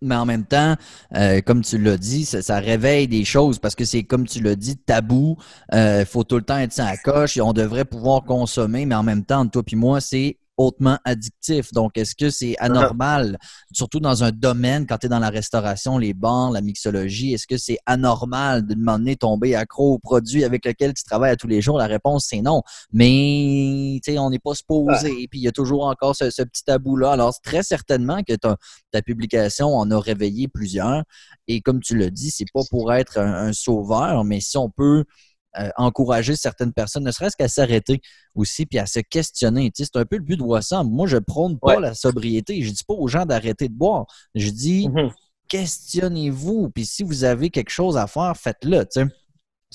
[0.00, 0.74] mais, en, même temps,
[1.14, 4.56] euh, comme tu l'as dit, ça, réveille des choses parce que c'est, comme tu l'as
[4.56, 5.36] dit, tabou.
[5.72, 8.94] Il euh, faut tout le temps être sans coche et on devrait pouvoir consommer, mais
[8.94, 11.72] en même temps, toi et moi, c'est hautement addictif.
[11.72, 13.38] Donc, est-ce que c'est anormal,
[13.72, 17.46] surtout dans un domaine, quand tu es dans la restauration, les bars, la mixologie, est-ce
[17.46, 21.48] que c'est anormal de demander tomber accro au produit avec lequel tu travailles à tous
[21.48, 21.78] les jours?
[21.78, 22.62] La réponse, c'est non.
[22.92, 25.22] Mais, tu sais, on n'est pas supposé.
[25.22, 27.12] et Puis, il y a toujours encore ce, petit tabou-là.
[27.12, 28.56] Alors, très certainement que ta,
[29.02, 31.02] publication en a réveillé plusieurs.
[31.48, 35.04] Et comme tu l'as dit, c'est pas pour être un sauveur, mais si on peut
[35.58, 38.00] euh, encourager certaines personnes, ne serait-ce qu'à s'arrêter
[38.34, 39.70] aussi, puis à se questionner.
[39.74, 40.84] c'est un peu le but de Wasson.
[40.84, 42.62] Moi, je prône pas la sobriété.
[42.62, 44.06] Je dis pas aux gens d'arrêter de boire.
[44.34, 45.12] Je dis, mm-hmm.
[45.48, 46.70] questionnez-vous.
[46.70, 48.86] Puis si vous avez quelque chose à faire, faites-le.
[48.90, 49.02] C'est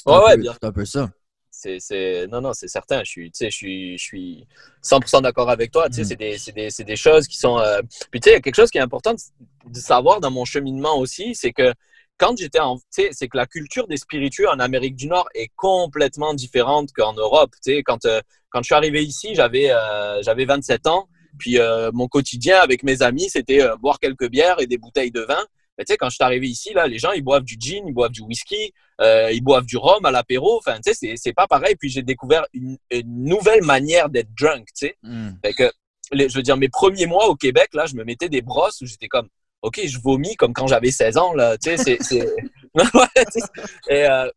[0.08, 1.10] un, peu ça.
[1.52, 3.04] C'est, non, non, c'est certain.
[3.04, 4.48] Je suis, je suis, je suis
[4.84, 5.90] 100% d'accord avec toi.
[5.90, 6.04] Mm.
[6.04, 7.60] C'est, des, des, des, choses qui sont.
[7.60, 10.32] Euh, puis, tu sais, il y a quelque chose qui est important de savoir dans
[10.32, 11.74] mon cheminement aussi, c'est que
[12.18, 16.34] quand j'étais en, c'est que la culture des spiritueux en Amérique du Nord est complètement
[16.34, 17.52] différente qu'en Europe.
[17.64, 21.08] Tu sais, quand, euh, quand je suis arrivé ici, j'avais euh, j'avais 27 ans.
[21.38, 25.22] Puis euh, mon quotidien avec mes amis, c'était boire quelques bières et des bouteilles de
[25.22, 25.46] vin.
[25.78, 27.84] Mais tu sais, quand je suis arrivé ici, là, les gens, ils boivent du gin,
[27.88, 30.58] ils boivent du whisky, ils boivent du rhum à l'apéro.
[30.58, 31.76] Enfin, tu sais, c'est pas pareil.
[31.76, 34.98] Puis j'ai découvert une, nouvelle manière d'être drunk, tu sais.
[35.04, 35.34] Hmm.
[35.46, 35.72] Fait que,
[36.12, 38.88] je veux dire, mes premiers mois au Québec, là, je me mettais des brosses où
[38.88, 39.30] j'étais comme,
[39.62, 41.58] OK, je vomis comme quand j'avais 16 ans, là.
[41.58, 42.36] Tu sais, c'est.
[43.90, 44.30] et, euh,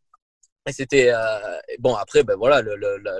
[0.66, 1.10] et c'était.
[1.12, 2.62] Euh, bon, après, ben voilà,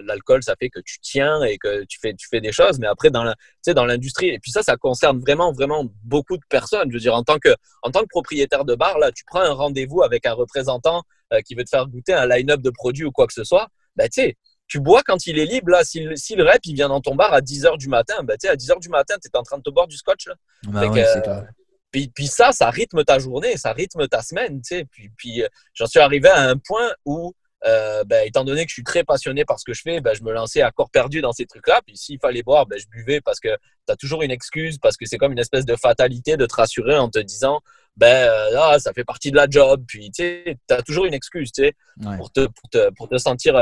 [0.03, 2.87] l'alcool, ça fait que tu tiens et que tu fais, tu fais des choses, mais
[2.87, 3.25] après, dans
[3.85, 6.89] l'industrie, et puis ça, ça concerne vraiment, vraiment beaucoup de personnes.
[6.91, 9.41] Je veux dire, en tant que, en tant que propriétaire de bar, là, tu prends
[9.41, 13.05] un rendez-vous avec un représentant euh, qui veut te faire goûter un line-up de produits
[13.05, 14.37] ou quoi que ce soit, ben, tu sais,
[14.69, 15.71] tu bois quand il est libre.
[15.71, 18.23] Là, si, si le rep, il vient dans ton bar à 10 h du matin,
[18.23, 19.89] ben, tu sais, à 10 h du matin, tu es en train de te boire
[19.89, 20.29] du scotch.
[20.29, 20.35] Là.
[20.69, 21.45] Ben ouais, clair.
[21.91, 24.61] Puis, puis ça, ça rythme ta journée, ça rythme ta semaine.
[24.63, 24.85] Tu sais.
[24.85, 27.35] Puis, puis euh, j'en suis arrivé à un point où,
[27.67, 30.15] euh, ben, étant donné que je suis très passionné par ce que je fais, ben,
[30.15, 31.81] je me lançais à corps perdu dans ces trucs-là.
[31.85, 34.97] Puis s'il fallait boire, ben, je buvais parce que tu as toujours une excuse, parce
[34.97, 37.61] que c'est comme une espèce de fatalité de te rassurer en te disant
[37.97, 39.83] ben euh, ah, ça fait partie de la job.
[39.87, 41.75] Puis tu as toujours une excuse tu sais,
[42.17, 43.57] pour, te, pour, te, pour te sentir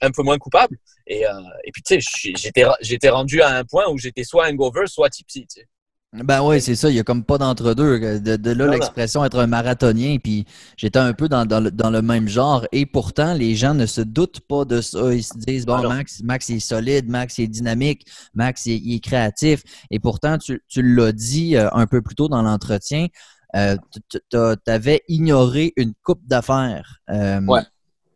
[0.00, 0.78] un peu moins coupable.
[1.06, 1.22] Et,
[1.64, 2.32] et puis tu sais,
[2.80, 5.46] j'étais rendu à un point où j'étais soit hangover, soit tipsy.
[5.46, 5.68] Tu sais.
[6.14, 6.88] Ben oui, c'est ça.
[6.88, 8.18] Il n'y a comme pas d'entre-deux.
[8.20, 10.16] De, là, l'expression être un marathonien.
[10.22, 12.66] Puis j'étais un peu dans, le, même genre.
[12.72, 15.12] Et pourtant, les gens ne se doutent pas de ça.
[15.12, 19.62] Ils se disent, bon, Max, Max est solide, Max est dynamique, Max il est créatif.
[19.90, 23.08] Et pourtant, tu, l'as dit euh, un peu plus tôt dans l'entretien,
[23.54, 23.76] euh,
[24.08, 27.00] tu avais ignoré une coupe d'affaires.
[27.10, 27.62] Euh, ouais.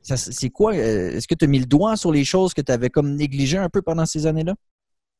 [0.03, 0.75] C'est quoi?
[0.75, 3.59] Est-ce que tu as mis le doigt sur les choses que tu avais comme négligées
[3.59, 4.55] un peu pendant ces années-là?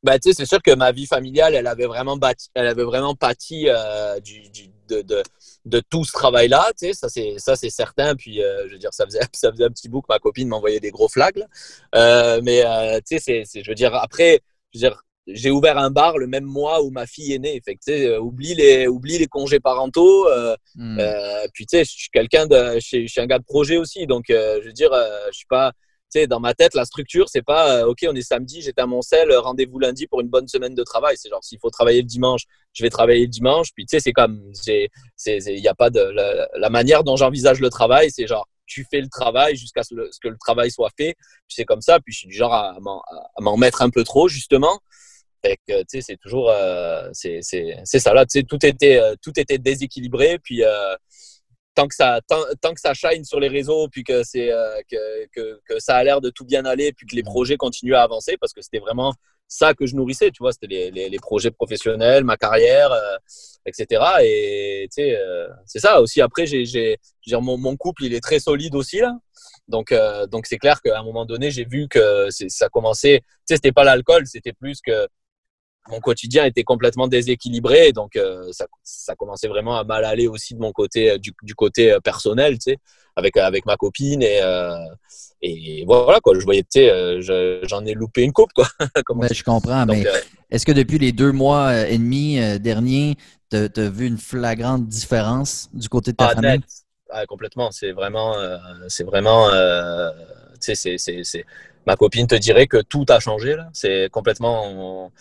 [0.03, 2.83] Ben, tu sais, c'est sûr que ma vie familiale, elle avait vraiment, bâti, elle avait
[2.83, 5.23] vraiment pâti euh, du, du, de, de,
[5.65, 6.71] de, tout ce travail-là.
[6.77, 8.13] Tu sais, ça, c'est, ça, c'est certain.
[8.15, 10.49] Puis, euh, je veux dire, ça faisait, ça faisait un petit bout que ma copine
[10.49, 11.45] m'envoyait des gros flags.
[11.95, 14.41] Euh, mais, euh, tu sais, c'est, je veux dire, après,
[14.73, 17.61] je veux dire, j'ai ouvert un bar le même mois où ma fille est née.
[17.63, 20.27] Fait que, sais, oublie les, oublie les congés parentaux.
[20.75, 20.99] Hmm.
[21.53, 24.05] puis, tu sais, je suis quelqu'un de, je suis un gars de projet aussi.
[24.05, 24.91] Donc, je veux dire,
[25.31, 25.71] je suis pas,
[26.27, 29.01] dans ma tête, la structure, c'est pas euh, OK, on est samedi, j'étais à mon
[29.01, 31.15] sel, rendez-vous lundi pour une bonne semaine de travail.
[31.17, 33.69] C'est genre, s'il faut travailler le dimanche, je vais travailler le dimanche.
[33.75, 35.99] Puis, tu sais, c'est comme, il n'y a pas de.
[36.55, 40.27] La, manière dont j'envisage le travail, c'est genre, tu fais le travail jusqu'à ce, que
[40.27, 41.15] le travail soit fait.
[41.47, 41.99] C'est comme ça.
[41.99, 44.79] Puis, je suis du genre à, m'en mettre un peu trop, justement.
[45.45, 46.49] Fait que, tu sais, c'est toujours.
[46.49, 48.25] Euh, c'est ça, là.
[48.25, 50.39] Tu sais, tout était, euh, tout était déséquilibré.
[50.39, 50.63] Puis,
[51.75, 55.59] tant que ça tant, que ça shine sur les réseaux puis que c'est euh, que,
[55.67, 58.37] que, ça a l'air de tout bien aller puis que les projets continuent à avancer
[58.39, 59.13] parce que c'était vraiment
[59.47, 63.17] ça que je nourrissais tu vois c'était les, les, projets professionnels ma carrière euh,
[63.65, 66.21] etc et tu sais euh, c'est ça aussi.
[66.21, 66.97] Après j'ai j'ai
[67.31, 69.15] mon, mon, couple il est très solide aussi là.
[69.67, 69.93] Donc
[70.29, 73.71] donc c'est clair qu'à un moment donné j'ai vu que ça commençait tu sais c'était
[73.71, 75.07] pas l'alcool c'était plus que
[75.89, 80.53] mon quotidien était complètement déséquilibré, donc euh, ça, ça, commençait vraiment à mal aller aussi
[80.53, 82.77] de mon côté, euh, du, du côté euh, personnel, tu sais,
[83.15, 84.39] avec avec ma copine et
[85.41, 86.33] et voilà quoi.
[86.39, 87.21] Je voyais, tu sais,
[87.63, 88.67] j'en ai loupé une coupe quoi.
[89.15, 90.03] Ben, je comprends, mais
[90.49, 93.17] est-ce que depuis les deux mois et demi derniers,
[93.51, 96.61] tu as, vu une flagrante différence du côté de ta ah, famille?
[97.09, 97.69] Ah, complètement.
[97.71, 98.35] C'est vraiment,
[98.87, 99.49] c'est vraiment,
[100.59, 101.45] tu sais, c'est
[101.85, 103.69] ma copine te dirait que tout a changé là.
[103.73, 105.11] C'est complètement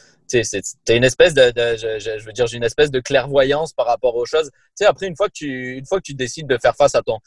[0.42, 4.27] c'est une espèce de, je, veux dire, j'ai une espèce de clairvoyance par rapport aux
[4.27, 4.51] choses.
[4.51, 6.95] Tu sais, après, une fois que tu, une fois que tu décides de faire face
[6.95, 7.18] à ton,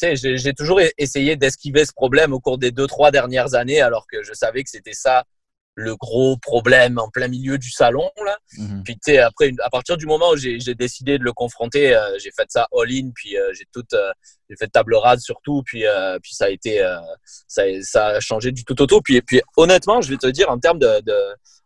[0.00, 3.80] tu sais, j'ai toujours essayé d'esquiver ce problème au cours des deux, trois dernières années,
[3.80, 5.24] alors que je savais que c'était ça
[5.76, 8.36] le gros problème en plein milieu du salon là.
[8.56, 8.82] Mhm.
[8.82, 12.18] Puis tu sais après à partir du moment où j'ai décidé de le confronter, euh,
[12.18, 14.10] j'ai fait ça all in puis euh, j'ai tout euh,
[14.48, 15.84] j'ai fait table rase surtout puis
[16.22, 16.82] puis ça a été
[17.46, 20.48] ça, ça, a changé du tout au tout puis puis honnêtement, je vais te dire
[20.48, 21.14] en termes de, de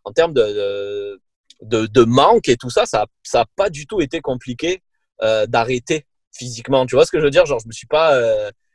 [0.04, 1.20] en termes de,
[1.62, 4.82] de, de manque et tout ça, ça ça a pas du tout été compliqué
[5.48, 6.86] d'arrêter physiquement.
[6.86, 7.46] Tu vois ce que je veux dire?
[7.46, 8.18] Genre je me suis pas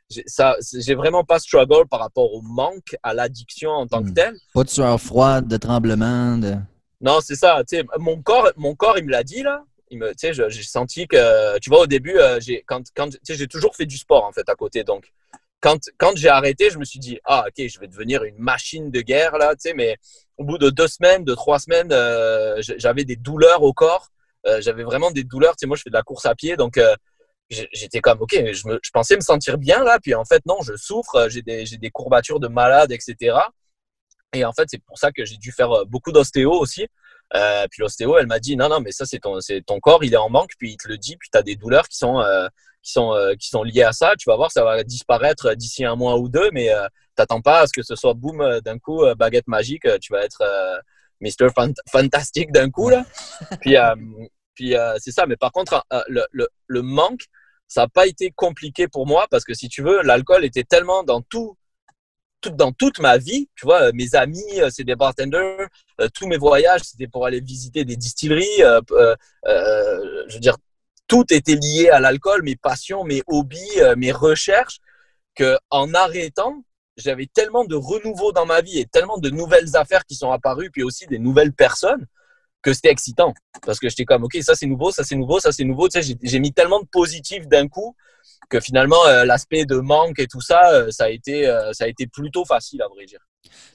[0.08, 4.14] j'ai vraiment pas struggle par rapport au manque, à l'addiction en tant que hmm.
[4.14, 4.36] telle.
[4.54, 6.54] Pas de sueur froide, de tremblement, de...
[7.00, 7.62] Non, c'est ça.
[7.98, 9.64] Mon corps, mon corps, il me l'a dit, là.
[9.90, 13.98] J'ai senti que, tu vois, au début, euh, j'ai quand, quand, j'ai toujours fait du
[13.98, 14.82] sport, en fait, à côté.
[14.82, 15.12] Donc,
[15.60, 18.90] quand, quand j'ai arrêté, je me suis dit, ah, ok, je vais devenir une machine
[18.90, 19.96] de guerre, là, tu sais, mais
[20.38, 24.08] au bout de deux semaines, de trois semaines, euh, j'avais des douleurs au corps.
[24.46, 25.56] Euh, j'avais vraiment des douleurs.
[25.56, 26.78] Tu sais, moi, je fais de la course à pied, donc
[27.48, 31.28] j'étais comme, ok, je, pensais me sentir bien là, puis en fait, non, je souffre,
[31.28, 33.36] j'ai des, des, courbatures de malade, etc.
[34.32, 36.86] Et en fait, c'est pour ça que j'ai dû faire euh, beaucoup d'ostéo aussi.
[37.34, 40.12] Euh, puis l'ostéo, elle m'a dit, non, non, mais ça, c'est ton, ton corps, il
[40.12, 42.20] est en manque, puis il te le dit, puis tu as des douleurs qui sont,
[42.20, 42.48] euh,
[42.82, 44.14] qui, sont, euh, qui sont liées à ça.
[44.18, 46.70] Tu vas voir, ça va disparaître d'ici un mois ou deux, mais
[47.16, 50.42] t'attends pas à ce que ce soit, boum, d'un coup, baguette magique, tu vas être
[51.20, 51.48] Mr.
[51.90, 53.04] Fantastic d'un coup, là.
[53.60, 53.76] puis,
[54.54, 57.22] puis c'est ça, mais par contre, le, le, le manque,
[57.68, 61.02] ça n'a pas été compliqué pour moi parce que si tu veux, l'alcool était tellement
[61.02, 61.56] dans tout,
[62.40, 63.48] tout, dans toute ma vie.
[63.56, 65.68] Tu vois, mes amis, euh, c'est des bartenders.
[66.00, 68.62] Euh, tous mes voyages, c'était pour aller visiter des distilleries.
[68.62, 69.14] Euh,
[70.28, 70.56] je veux dire,
[71.08, 74.80] tout était lié à l'alcool, mes passions, mes hobbies, mes recherches,
[75.34, 76.64] que en arrêtant,
[76.96, 80.70] j'avais tellement de renouveau dans ma vie et tellement de nouvelles affaires qui sont apparues,
[80.70, 82.06] puis aussi des nouvelles personnes
[82.62, 83.32] que c'était excitant.
[83.64, 85.88] Parce que j'étais comme, OK, ça c'est nouveau, ça c'est nouveau, ça c'est nouveau.
[85.88, 87.94] Tu sais, j'ai mis tellement de positifs d'un coup
[88.48, 91.84] que finalement, euh, l'aspect de manque et tout ça, euh, ça, a été, euh, ça
[91.84, 93.20] a été plutôt facile, à vrai dire.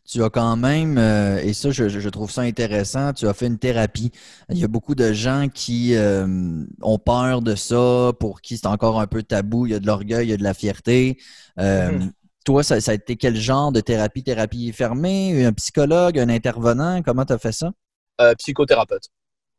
[0.05, 4.12] Tu as quand même, et ça, je, trouve ça intéressant, tu as fait une thérapie.
[4.49, 8.99] Il y a beaucoup de gens qui ont peur de ça, pour qui c'est encore
[8.99, 9.67] un peu tabou.
[9.67, 11.17] Il y a de l'orgueil, il y a de la fierté.
[11.57, 12.12] Mm-hmm.
[12.45, 14.23] Toi, ça, ça, a été quel genre de thérapie?
[14.23, 17.01] Thérapie fermée, un psychologue, un intervenant?
[17.04, 17.71] Comment tu as fait ça?
[18.19, 19.10] Euh, psychothérapeute.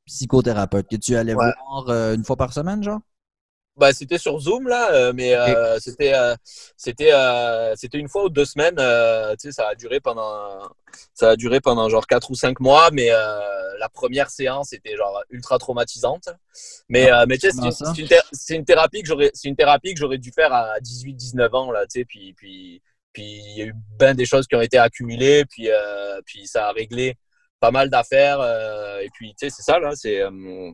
[0.06, 3.00] Psychothérapeute, que tu allais voir euh, une fois par semaine, genre?
[3.76, 5.34] Bah, c'était sur Zoom là, euh, mais
[5.80, 6.12] c'était
[6.76, 7.12] c'était
[7.76, 8.76] c'était une fois ou deux semaines.
[9.38, 10.60] tu sais, ça a duré pendant
[11.14, 15.22] ça a duré pendant genre quatre ou cinq mois, mais la première séance était genre
[15.30, 16.28] ultra traumatisante.
[16.88, 17.70] Mais ah, mais tu sais,
[18.32, 21.70] c'est une, thérapie que j'aurais c'est une thérapie que j'aurais dû faire à 18-19 ans
[21.70, 22.82] là, tu sais, puis puis
[23.12, 25.68] puis il y a eu bien des choses qui ont été accumulées, puis
[26.26, 27.16] puis ça a réglé
[27.62, 28.40] pas mal d'affaires.
[28.40, 29.92] Euh, et puis, tu sais, c'est ça, là.
[29.94, 30.72] C'est, euh,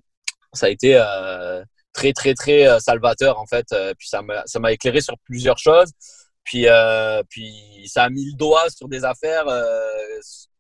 [0.55, 3.67] ça a été euh, très, très, très salvateur, en fait.
[3.99, 5.91] puis, ça m'a, éclairé sur plusieurs choses.
[6.45, 6.67] Puis,
[7.29, 9.47] puis, ça a mis le doigt sur des affaires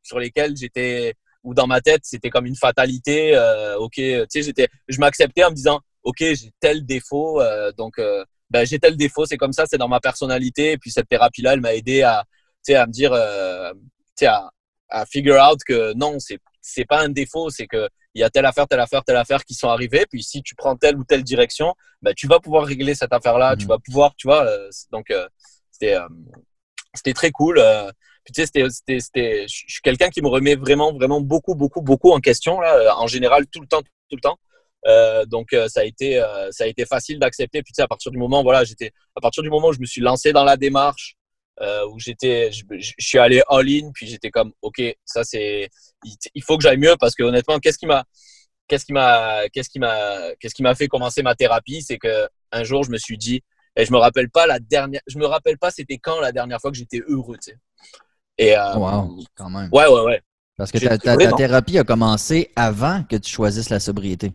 [0.03, 1.15] sur lesquelles j'étais,
[1.45, 3.37] ou dans ma tête, c'était comme une fatalité.
[3.79, 7.43] ok, tu sais, j'étais, je m'acceptais en me disant, ok, j'ai tel défaut,
[7.77, 8.01] donc
[8.51, 10.73] ben, j'ai tel défaut, c'est comme ça, c'est dans ma personnalité.
[10.73, 12.25] Et puis cette thérapie-là, elle m'a aidé à,
[12.69, 13.73] à me dire, à,
[14.91, 17.89] à figure out que non, c'est c'est pas un défaut, c'est que
[18.19, 20.05] il y a telle affaire, telle affaire, telle affaire qui sont arrivées.
[20.11, 23.57] Puis si tu prends telle ou telle direction, ben, tu vas pouvoir régler cette affaire-là.
[23.57, 23.69] Tu mhm.
[23.69, 24.45] vas pouvoir, tu vois.
[24.45, 25.29] Euh, donc euh,
[25.71, 26.09] c'était euh,
[26.95, 27.63] c'était très cool.
[28.25, 31.81] puis tu sais, c'était c'était je suis quelqu'un qui me remet vraiment vraiment beaucoup beaucoup
[31.81, 34.39] beaucoup en question là, en général tout le temps tout le temps.
[35.27, 37.63] donc ça a été ça a été facile d'accepter.
[37.63, 39.81] Puis tu sais, à partir du moment voilà, j'étais à partir du moment où je
[39.81, 41.18] me suis lancé dans la démarche
[41.61, 45.69] euh, où j'étais, je, suis allé all-in, puis j'étais comme, ok, ça c'est,
[46.35, 48.05] il, faut que j'aille mieux parce que honnêtement, qu'est-ce qui m'a,
[48.69, 52.29] qu'est-ce qui m'a, qu'est-ce qui m'a, qu'est-ce qui m'a fait commencer ma thérapie, c'est que
[52.53, 53.43] un jour je me suis dit,
[53.77, 56.61] et je me rappelle pas la dernière, je me rappelle pas c'était quand la dernière
[56.61, 57.59] fois que j'étais heureux, tu sais.
[58.39, 59.69] Et euh, wow, quand même.
[59.73, 60.23] Ouais, ouais, ouais.
[60.57, 64.33] Parce que ta, ta, thérapie a commencé avant que tu choisisses la sobriété.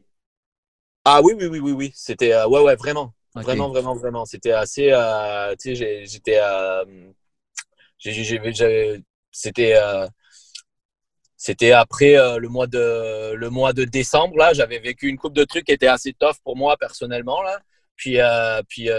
[1.05, 1.91] Ah oui, oui, oui, oui, oui.
[1.93, 3.13] C'était, euh, ouais, ouais, vraiment.
[3.36, 4.26] Vraiment, vraiment, vraiment.
[4.26, 4.89] C'était assez.
[4.91, 6.39] Euh, tu sais, j'étais.
[6.39, 6.86] Euh,
[9.32, 9.76] c'était.
[9.76, 10.08] Euh,
[11.36, 15.34] c'était après euh, le mois de le mois de décembre là, j'avais vécu une coupe
[15.34, 17.60] de trucs qui était assez tough pour moi personnellement là.
[17.98, 18.17] Puis
[18.69, 18.89] puis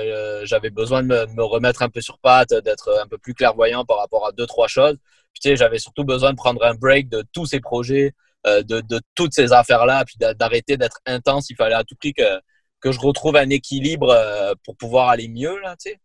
[0.44, 3.85] j'avais besoin de me, me, remettre un peu sur patte, d'être un peu plus clairvoyant
[3.85, 4.97] par rapport à deux trois choses.
[5.35, 8.12] Tu sais, j'avais surtout besoin de prendre un break de tous ces projets,
[8.47, 11.51] de, de toutes ces affaires là, puis d'arrêter d'être intense.
[11.51, 12.40] Il fallait à tout prix que
[12.85, 16.01] que je retrouve un équilibre euh, pour pouvoir aller mieux là, tu sais.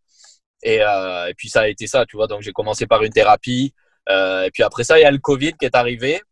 [0.62, 2.26] Et, euh, et, puis ça a été ça, tu vois.
[2.26, 3.74] Donc j'ai commencé par une thérapie.
[4.08, 6.22] Euh, et puis après ça, il y a le Covid qui est arrivé.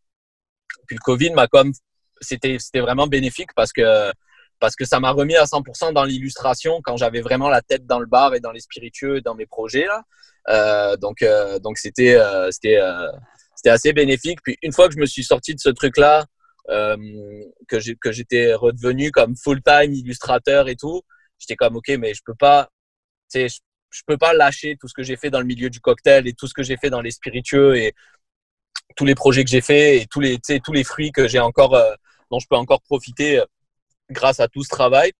[0.87, 1.71] Puis le Covid m'a comme
[2.19, 4.11] c'était c'était vraiment bénéfique parce que
[4.59, 7.99] parce que ça m'a remis à 100% dans l'illustration quand j'avais vraiment la tête dans
[7.99, 10.97] le bar et dans les spiritueux, dans mes projets là.
[10.97, 11.23] Donc
[11.61, 12.17] donc c'était
[12.49, 12.79] c'était
[13.55, 14.39] c'était assez bénéfique.
[14.43, 16.25] Puis une fois que je me suis sorti de ce truc-là,
[16.67, 16.97] euh,
[17.67, 17.79] que
[18.11, 21.01] j'étais redevenu comme full-time illustrateur et tout,
[21.39, 22.69] j'étais comme ok, mais je peux pas,
[23.31, 25.79] tu sais, je, peux pas lâcher tout ce que j'ai fait dans le milieu du
[25.79, 27.93] cocktail et tout ce que j'ai fait dans les spiritueux et
[28.95, 31.93] tous les projets que j'ai fait et tous les, fruits que j'ai encore, euh,
[32.29, 33.45] dont je peux encore profiter euh,
[34.11, 35.11] grâce à tout ce travail.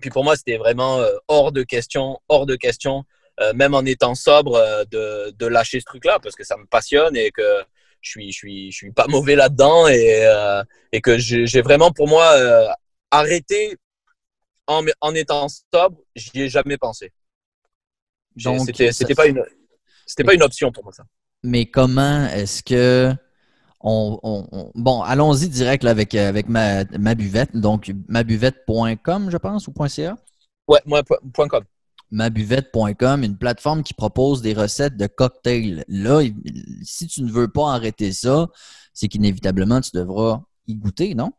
[0.00, 3.04] Puis pour moi, c'était vraiment hors de question, hors de question,
[3.54, 7.32] même en étant sobre, de, de, lâcher ce truc-là parce que ça me passionne et
[7.32, 7.64] que
[8.02, 10.26] je suis, je suis, je suis pas mauvais là-dedans et,
[10.92, 12.76] et que j'ai vraiment pour moi
[13.10, 13.76] arrêté
[14.66, 17.12] en, en étant sobre, j'y ai jamais pensé.
[18.36, 19.42] C'était pas une,
[20.06, 21.04] c'était pas une option pour moi ça
[21.42, 23.12] mais comment est-ce que
[23.84, 27.56] on, bon, allons-y direct avec, euh, avec ma, ma, buvette.
[27.56, 30.16] Donc, mabuvette.com, je pense, ou .ca?
[30.68, 31.64] Ouais, moi, .com.
[32.12, 35.84] Mabuvette.com, une plateforme qui propose des recettes de cocktails.
[35.88, 36.22] Là,
[36.82, 38.48] si tu ne veux pas arrêter ça,
[38.92, 41.32] c'est qu'inévitablement, tu devras y goûter, non?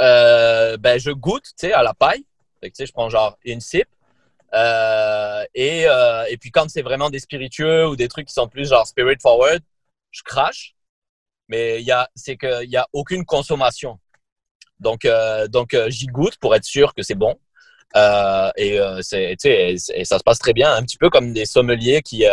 [0.00, 2.24] Euh, ben, je goûte, tu sais, à la paille.
[2.62, 3.86] tu sais, je prends genre une sip.
[4.54, 8.48] Euh, et, euh, et puis quand c'est vraiment des spiritueux ou des trucs qui sont
[8.48, 9.60] plus genre spirit forward,
[10.10, 10.74] je crache.
[11.48, 13.98] Mais c'est qu'il n'y a aucune consommation.
[14.80, 17.38] Donc, euh, donc j'y goûte pour être sûr que c'est bon.
[17.94, 22.24] Et, c'est, et ça se passe très bien, un petit peu comme des sommeliers qui,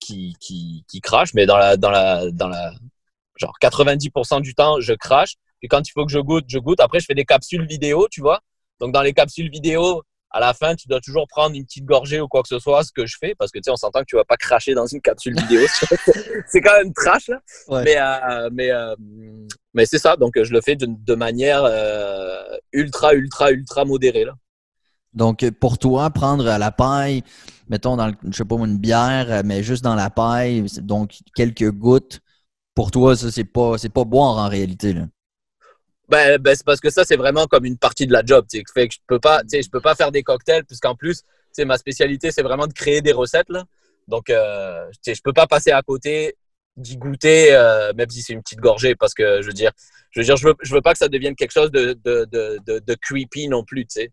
[0.00, 2.72] qui, qui, qui, crachent, mais dans la, dans la, dans la,
[3.36, 5.34] genre 90% du temps, je crache.
[5.60, 6.80] Puis quand il faut que je goûte, je goûte.
[6.80, 8.40] Après, je fais des capsules vidéo, tu vois.
[8.80, 12.20] Donc, dans les capsules vidéo, à la fin, tu dois toujours prendre une petite gorgée
[12.20, 14.00] ou quoi que ce soit, ce que je fais, parce que tu sais, on s'entend
[14.00, 15.60] que tu vas pas cracher dans une capsule vidéo.
[16.48, 17.40] c'est quand même trash, là.
[17.84, 18.96] Mais, euh, mais, euh,
[19.74, 20.16] mais c'est ça.
[20.16, 24.34] Donc, je le fais de, manière euh, ultra, ultra, ultra modérée, là.
[25.14, 27.22] Donc, pour toi, prendre à la paille,
[27.68, 32.20] mettons, dans, je sais pas, une bière, mais juste dans la paille, donc quelques gouttes,
[32.74, 35.06] pour toi, ça, c'est pas, c'est pas boire en réalité, là.
[36.08, 38.44] Ben, ben, c'est parce que ça, c'est vraiment comme une partie de la job.
[38.50, 41.22] Fait que je peux pas, je peux pas faire des cocktails, puisqu'en plus,
[41.64, 43.48] ma spécialité, c'est vraiment de créer des recettes.
[43.48, 43.64] Là.
[44.08, 46.36] Donc, euh, je peux pas passer à côté
[46.76, 49.70] d'y goûter, euh, même si c'est une petite gorgée, parce que je veux dire,
[50.10, 52.26] je veux dire, je veux, je veux pas que ça devienne quelque chose de, de,
[52.30, 54.10] de, de creepy non plus, tu.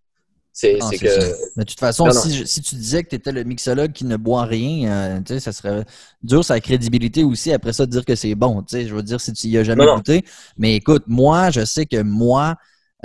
[0.53, 1.07] C'est que.
[1.55, 4.17] Mais de toute façon, Si, si, tu disais que tu étais le mixologue qui ne
[4.17, 5.85] boit rien, euh, ça serait
[6.23, 8.63] dur sa crédibilité aussi après ça de dire que c'est bon.
[8.69, 10.25] Je veux dire, si tu y as jamais goûté.
[10.57, 12.55] Mais écoute, moi, je sais que moi,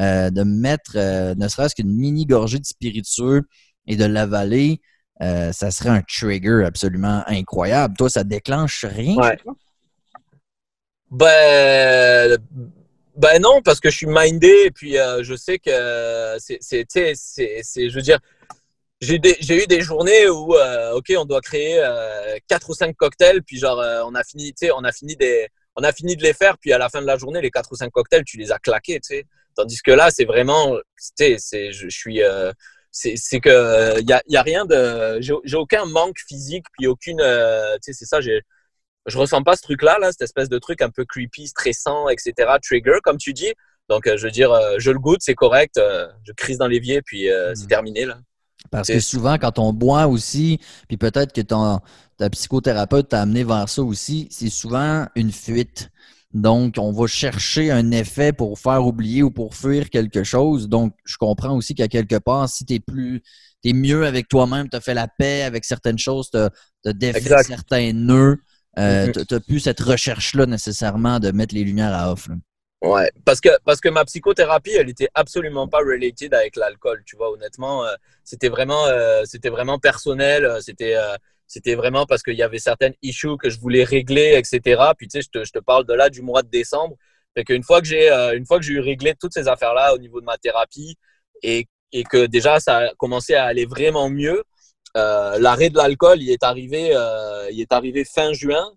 [0.00, 3.42] euh, de mettre euh, ne serait-ce qu'une mini gorgée de spiritueux
[3.86, 4.80] et de l'avaler,
[5.20, 7.96] ça serait un trigger absolument incroyable.
[7.96, 9.16] Toi, ça déclenche rien?
[9.16, 9.38] Ouais.
[11.10, 12.36] Ben,
[13.16, 17.94] ben non, parce que je suis mindé et puis euh, je sais que c'est, je
[17.94, 18.18] veux dire,
[19.00, 23.42] j'ai, eu des journées où, euh, ok, on doit créer euh, quatre ou cinq cocktails,
[23.42, 26.58] puis genre, on a fini, on a fini des, on a fini de les faire,
[26.58, 28.58] puis à la fin de la journée, les quatre ou cinq cocktails, tu les as
[28.58, 29.26] claqués, tu sais.
[29.54, 30.76] Tandis que là, c'est vraiment,
[31.16, 32.20] tu sais, je, suis,
[32.90, 37.18] c'est, que il y a, y a, rien de, j'ai, aucun manque physique, puis aucune,
[37.18, 37.24] tu
[37.80, 38.42] sais, c'est ça, j'ai
[39.06, 42.32] je ressens pas ce truc-là, là, cette espèce de truc un peu creepy, stressant, etc.
[42.62, 43.52] Trigger, comme tu dis.
[43.88, 45.78] Donc, euh, je veux dire, euh, je le goûte, c'est correct.
[45.78, 47.68] Euh, je crise dans l'évier, puis c'est mhm.
[47.68, 48.18] terminé, là.
[48.70, 51.78] Parce que souvent, quand on boit aussi, puis peut-être que ton,
[52.16, 55.90] ta psychothérapeute t'a amené vers ça aussi, c'est souvent une fuite.
[56.34, 60.68] Donc, on va chercher un effet pour faire oublier ou pour fuir quelque chose.
[60.68, 63.22] Donc, je comprends aussi qu'à quelque part, si tu es plus,
[63.64, 67.42] es mieux avec toi-même, tu as fait la paix avec certaines choses, tu as, défait
[67.44, 68.38] certains nœuds,
[68.78, 69.26] euh, mm-hmm.
[69.26, 72.28] Tu n'as plus cette recherche-là nécessairement de mettre les lumières à off.
[72.82, 77.16] Ouais, parce que, parce que ma psychothérapie, elle était absolument pas related avec l'alcool, tu
[77.16, 77.84] vois, honnêtement.
[77.86, 80.96] Euh, c'était vraiment, euh, c'était vraiment personnel, c'était,
[81.46, 84.82] c'était vraiment parce qu'il y avait certaines issues que je voulais régler, etc.
[84.96, 86.96] Puis, tu sais, je te, je te parle de là du mois de décembre.
[87.34, 89.98] Fait qu'une fois que j'ai, une fois que j'ai eu réglé toutes ces affaires-là au
[89.98, 90.96] niveau de ma thérapie
[91.42, 94.42] et, et que déjà ça a commencé à aller vraiment mieux,
[94.96, 98.72] euh, l'arrêt de l'alcool, il est arrivé, euh, il est arrivé fin juin,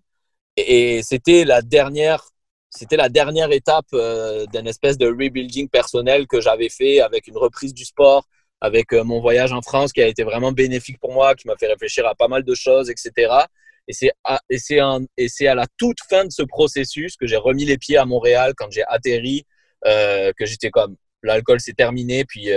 [0.56, 2.28] et, c'était la dernière,
[2.70, 7.38] c'était la dernière étape euh, d'une espèce de rebuilding personnel que j'avais fait avec une
[7.38, 8.24] reprise du sport,
[8.60, 11.68] avec mon voyage en France qui a été vraiment bénéfique pour moi, qui m'a fait
[11.68, 13.32] réfléchir à pas mal de choses, etc.
[13.88, 14.58] Et c'est à, et
[15.28, 18.52] c'est à la toute fin de ce processus que j'ai remis les pieds à Montréal
[18.56, 19.46] quand j'ai atterri,
[19.84, 22.50] que j'étais comme l'alcool c'est terminé, puis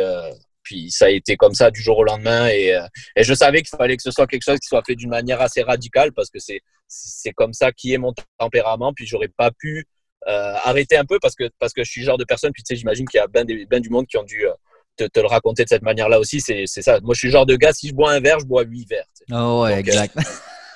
[0.64, 2.48] puis ça a été comme ça du jour au lendemain.
[2.48, 4.96] Et, euh, et je savais qu'il fallait que ce soit quelque chose qui soit fait
[4.96, 8.94] d'une manière assez radicale parce que c'est, c'est comme ça qui est mon tempérament.
[8.94, 9.86] Puis j'aurais pas pu
[10.28, 12.52] euh, arrêter un peu parce que, parce que je suis le genre de personne.
[12.54, 14.54] Puis tu sais, j'imagine qu'il y a bien, ben du monde qui ont dû euh,
[14.96, 16.40] te, te, le raconter de cette manière-là aussi.
[16.40, 17.00] C'est, c'est ça.
[17.02, 18.88] Moi, je suis le genre de gars, si je bois un verre, je bois huit
[18.90, 19.08] verres.
[19.32, 20.18] Oh, ouais, exact.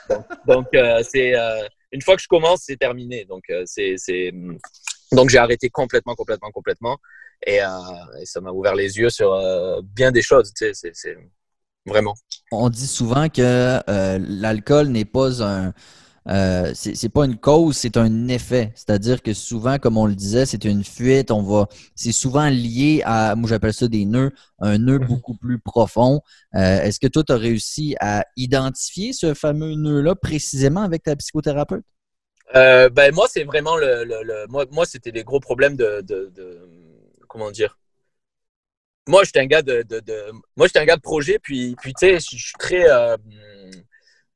[0.48, 0.68] donc,
[1.04, 1.34] c'est,
[1.92, 3.26] une fois que je commence, c'est terminé.
[3.26, 3.96] Donc, c'est,
[5.12, 6.98] donc j'ai arrêté complètement, complètement, complètement.
[7.46, 7.60] Et,
[8.26, 9.40] ça m'a ouvert les yeux sur
[9.84, 10.52] bien des choses.
[10.54, 11.18] Tu sais, c'est,
[11.86, 12.16] vraiment.
[12.52, 13.80] On dit souvent que
[14.18, 15.74] l'alcool n'est pas un
[16.30, 18.72] euh, c'est pas une cause, c'est un effet.
[18.76, 21.32] C'est-à-dire que souvent, comme on le disait, c'est une fuite.
[21.32, 25.08] On va, c'est souvent lié à, moi j'appelle ça des nœuds, un nœud mhm.
[25.08, 26.22] beaucoup plus profond.
[26.56, 31.16] Euh, est-ce que toi, tu as réussi à identifier ce fameux nœud-là précisément avec ta
[31.16, 31.86] psychothérapeute?
[32.56, 36.32] Euh, ben moi, c'est vraiment le, moi, moi c'était des gros problèmes de, de,
[37.28, 37.78] comment dire.
[39.08, 39.86] Moi, j'étais un gars de,
[40.56, 42.86] moi, j'étais un gars de projet, puis, puis tu sais, je suis très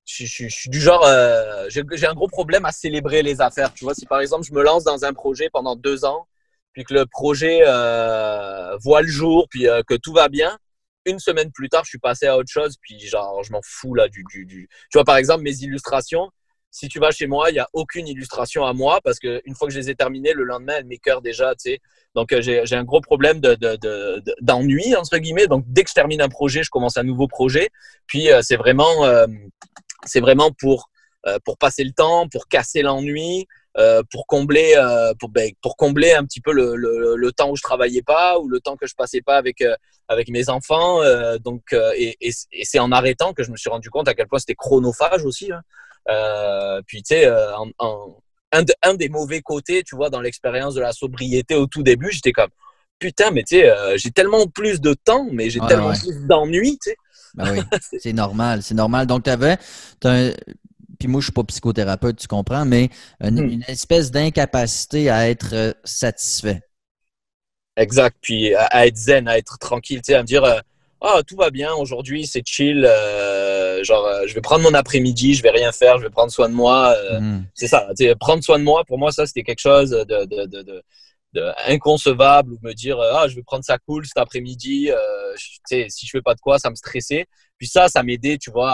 [0.06, 3.74] je, suis du genre, euh, j'ai un gros problème à célébrer les affaires.
[3.74, 6.28] Tu vois, si par exemple je me lance dans un projet pendant deux ans,
[6.74, 10.58] puis que le projet euh, voit le jour, puis euh, que tout va bien,
[11.06, 13.96] une semaine plus tard, je suis passé à autre chose, puis genre, je m'en fous
[13.96, 16.30] là du, du, Tu vois, par exemple, mes illustrations,
[16.72, 19.68] si tu vas chez moi, il n'y a aucune illustration à moi parce qu'une fois
[19.68, 21.78] que je les ai terminées, le lendemain, elles m'écœurent déjà, tu.
[22.16, 25.48] Donc, j'ai un gros problème d'ennui, de, de, entre guillemets.
[25.48, 27.70] Donc, dès que je termine un projet, je commence un nouveau projet.
[28.08, 29.06] Puis, c'est vraiment
[30.06, 30.90] c'est vraiment pour,
[31.28, 33.48] euh, pour passer le temps, pour casser l'ennui,
[33.78, 37.62] euh, pour combler euh, pour, ben, pour combler un petit peu le, temps où je
[37.62, 39.64] travaillais pas ou le temps que je passais pas avec
[40.10, 41.00] avec mes enfants
[41.40, 42.32] donc et, et,
[42.66, 45.54] c'est en arrêtant que je me suis rendu compte à quel point c'était chronophage aussi
[45.54, 45.62] hein.
[46.88, 51.56] Puis tu sais un, un, des mauvais côtés tu vois dans l'expérience de la sobriété
[51.56, 52.50] au tout début j'étais comme
[53.00, 56.92] putain mais tu sais j'ai tellement plus de temps mais j'ai tellement plus d'ennui tu
[56.92, 56.98] sais
[57.34, 57.62] ben oui,
[58.00, 59.08] c'est normal, c'est normal.
[59.08, 59.58] Donc, tu avais,
[61.00, 62.90] puis moi, je suis pas psychothérapeute, tu comprends, mais
[63.22, 63.64] une, hmm.
[63.68, 66.62] espèce d'incapacité à être euh, satisfait.
[67.78, 68.16] Exact.
[68.22, 70.60] Puis à, être zen, à être tranquille, tu sais, à me dire, euh,
[71.02, 75.44] ah, tout va bien, aujourd'hui, c'est chill, euh, genre, je vais prendre mon après-midi, je
[75.44, 76.96] vais rien faire, je vais prendre soin de moi.
[77.20, 77.44] Hmm.
[77.56, 77.88] C'est ça,
[78.20, 80.84] prendre soin de moi, pour moi, ça, c'était quelque chose de, de,
[81.34, 86.06] de inconcevable ou me dire ah je vais prendre ça cool cet après-midi euh, si
[86.06, 87.26] je fais pas de quoi ça me stressait
[87.58, 88.72] puis ça ça m'aidait tu vois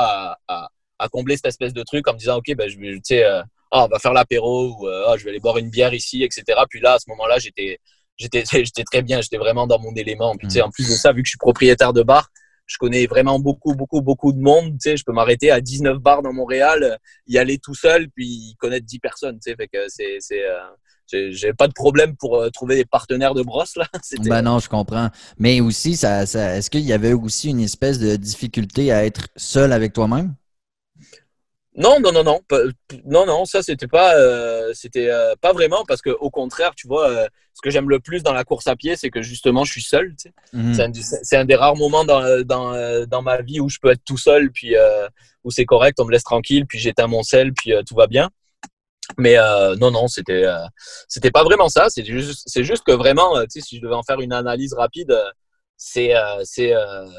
[0.48, 3.02] à, à, combler cette espèce de truc en me disant ok ben je vais tu
[3.04, 5.70] sais euh, ah, on va faire l'apéro ou euh, ah, je vais aller boire une
[5.70, 7.80] bière ici etc puis là à ce moment-là j'étais
[8.18, 10.94] j'étais j'étais très bien j'étais vraiment dans mon élément puis tu sais en plus de
[10.94, 12.30] ça vu que je suis propriétaire de bar
[12.68, 14.74] je connais vraiment beaucoup, beaucoup, beaucoup de monde.
[14.74, 18.56] Tu sais, je peux m'arrêter à 19 bars dans Montréal, y aller tout seul, puis
[18.60, 19.40] connaître 10 personnes.
[19.40, 20.44] Tu sais, fait que c'est, c'est,
[21.32, 23.88] j'ai pas de problème pour euh, trouver des partenaires de brosse là.
[24.20, 25.10] Ben non, je comprends.
[25.40, 29.72] Mais aussi, ça, est-ce qu'il y avait aussi une espèce de difficulté à être seul
[29.72, 30.36] avec toi-même?
[31.78, 32.42] Non, non, non, non,
[33.06, 36.88] non, non, ça c'était pas, euh, c'était euh, pas vraiment parce que au contraire, tu
[36.88, 39.72] vois, ce que j'aime le plus dans la course à pied, c'est que justement je
[39.72, 40.16] suis seul.
[40.16, 40.34] Tu sais.
[40.54, 40.94] Mhm.
[41.24, 44.18] C'est un, des rares moments dans, dans, dans, ma vie où je peux être tout
[44.18, 44.76] seul, puis
[45.44, 48.30] où c'est correct, on me laisse tranquille, puis j'éteins mon sel, puis tout va bien.
[49.18, 50.66] Mais euh, non, non, c'était euh,
[51.08, 51.90] c'était pas vraiment ça.
[51.90, 54.34] C'est juste, c'est juste que vraiment, euh, tu sais, si je devais en faire une
[54.34, 55.18] analyse rapide,
[55.78, 56.14] c'est
[56.44, 56.74] c'est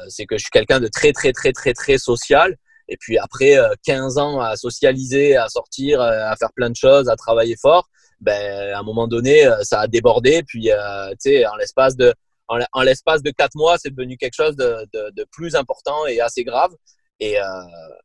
[0.09, 2.55] c'est que je suis quelqu'un de très très très très très social.
[2.89, 7.15] Et puis après 15 ans à socialiser, à sortir, à faire plein de choses, à
[7.15, 7.87] travailler fort,
[8.19, 10.43] ben à un moment donné, ça a débordé.
[10.43, 12.13] Puis tu sais, en l'espace de
[12.49, 16.19] en, l'espace de quatre mois, c'est devenu quelque chose de, de, de, plus important et
[16.19, 16.71] assez grave.
[17.19, 17.43] Et, euh,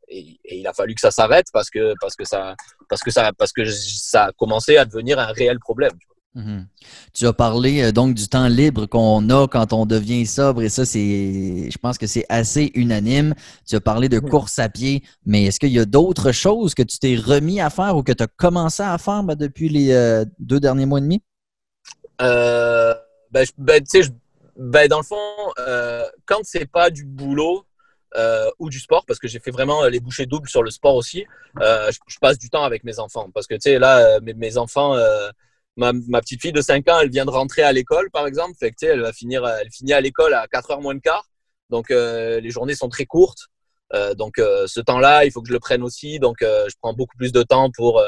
[0.09, 2.55] et, et, il a fallu que ça s'arrête parce que, parce, que ça,
[2.89, 5.93] parce, que ça, parce que ça a commencé à devenir un réel problème.
[6.35, 6.67] Mhm.
[7.13, 10.69] Tu as parlé euh, donc du temps libre qu'on a quand on devient sobre et
[10.69, 13.35] ça, c'est, je pense que c'est assez unanime.
[13.69, 16.83] Tu as parlé de course à pied, mais est-ce qu'il y a d'autres choses que
[16.83, 19.93] tu t'es remis à faire ou que tu as commencé à faire ben, depuis les
[19.93, 21.23] euh, deux derniers mois et demi?
[22.21, 22.95] Euh,
[23.31, 23.85] ben, ben,
[24.57, 27.65] ben, dans le fond, euh, quand c'est pas du boulot,
[28.17, 30.95] euh, ou du sport parce que j'ai fait vraiment les bouchées doubles sur le sport
[30.95, 31.27] aussi.
[31.61, 34.57] Euh, je, passe du temps avec mes enfants parce que tu sais là mes, mes
[34.57, 34.97] enfants
[35.77, 38.55] ma, ma, petite fille de 5 ans, elle vient de rentrer à l'école par exemple,
[38.59, 41.27] fait que elle va finir elle finit à l'école à 4 heures moins de quart.
[41.71, 43.49] Donc les journées sont très courtes.
[44.17, 46.19] donc ce temps-là, il faut que je le prenne aussi.
[46.19, 48.03] Donc je prends beaucoup plus de temps pour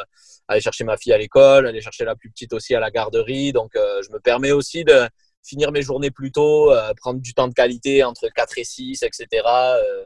[0.49, 3.53] aller chercher ma fille à l'école, aller chercher la plus petite aussi à la garderie.
[3.53, 5.09] Donc je me permets aussi de
[5.47, 9.03] finir mes journées plus tôt, euh, prendre du temps de qualité entre 4 et 6,
[9.03, 9.27] etc.
[9.47, 10.05] Euh,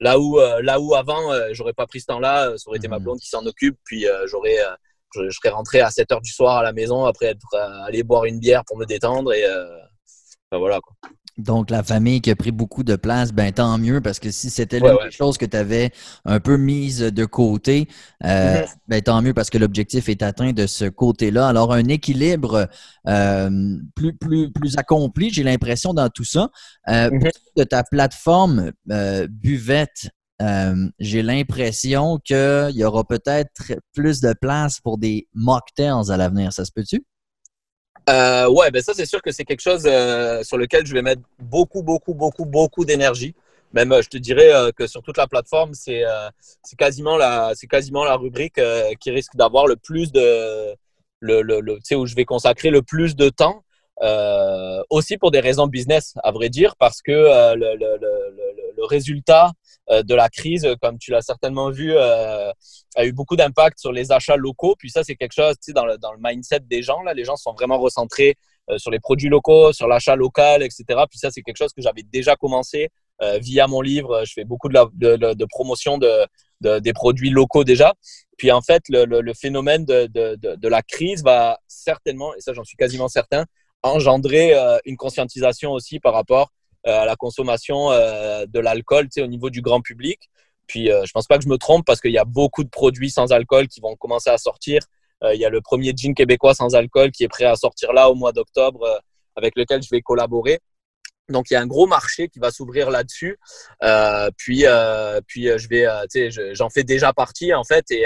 [0.00, 2.98] là, où, euh, là où avant, j'aurais pas pris ce temps-là, ça aurait été ma
[2.98, 3.04] mhm.
[3.04, 4.58] blonde qui s'en occupe, puis j'aurais,
[5.24, 7.56] je, serais rentré à 7 heures du soir à la maison après être
[7.86, 9.44] allé boire une bière pour me détendre et
[10.50, 10.94] ben voilà quoi.
[11.38, 14.48] Donc, la famille qui a pris beaucoup de place, ben tant mieux, parce que si
[14.48, 15.90] c'était l'une des choses que tu avais
[16.24, 17.88] un peu mise de côté,
[18.24, 18.74] euh, mm-hmm.
[18.88, 21.48] ben tant mieux parce que l'objectif est atteint de ce côté-là.
[21.48, 22.68] Alors, un équilibre
[23.06, 23.50] euh,
[23.94, 26.48] plus, plus, plus accompli, j'ai l'impression, dans tout ça.
[26.88, 27.30] Euh, mm-hmm.
[27.56, 28.72] De ta plateforme
[29.28, 30.08] Buvette,
[30.42, 36.52] euh, j'ai l'impression qu'il y aura peut-être plus de place pour des mocktails à l'avenir.
[36.52, 37.04] Ça se peut-tu?
[38.08, 41.02] Euh, ouais, ben ça, c'est sûr que c'est quelque chose euh, sur lequel je vais
[41.02, 43.34] mettre beaucoup, beaucoup, beaucoup, beaucoup d'énergie.
[43.72, 46.04] Même, je te dirais que sur toute la plateforme, c'est
[46.78, 48.60] quasiment, la, quasiment la rubrique
[49.00, 50.74] qui risque d'avoir le plus de.
[51.20, 53.64] Le, le, le où je vais consacrer le plus de temps.
[54.88, 57.12] aussi pour des raisons business, à vrai dire, parce que
[57.56, 59.52] le, le, résultat euh,
[59.88, 62.50] de la crise, comme tu l'as certainement vu, euh,
[62.96, 64.74] a eu beaucoup d'impact sur les achats locaux.
[64.78, 67.02] Puis ça, c'est quelque chose tu sais, dans, le, mindset des gens.
[67.02, 68.34] Là, les gens sont vraiment recentrés
[68.68, 70.84] euh, sur les produits locaux, sur l'achat local, etc.
[71.08, 72.88] Puis ça, c'est quelque chose que j'avais déjà commencé
[73.40, 74.24] via mon livre.
[74.26, 74.76] Je fais beaucoup de,
[75.16, 77.94] de, promotion de, des produits locaux déjà.
[78.36, 83.08] Puis en fait, le, phénomène de, la crise va certainement, et ça j'en suis quasiment
[83.08, 83.46] certain,
[83.82, 89.50] engendrer une conscientisation aussi par rapport euh, à la consommation euh, de l'alcool au niveau
[89.50, 90.30] du grand public.
[90.66, 92.68] Puis euh, je pense pas que je me trompe parce qu'il y a beaucoup de
[92.68, 94.80] produits sans alcool qui vont commencer à sortir.
[95.32, 98.10] Il y a le premier gin québécois sans alcool qui est prêt à sortir là
[98.10, 99.00] au mois d'octobre
[99.34, 100.60] avec lequel je vais collaborer.
[101.30, 103.38] Donc il y a un gros marché qui va s'ouvrir là-dessus.
[103.82, 104.66] Euh, puis
[105.26, 108.04] puis je vais, sais, j'en fais déjà partie en fait et,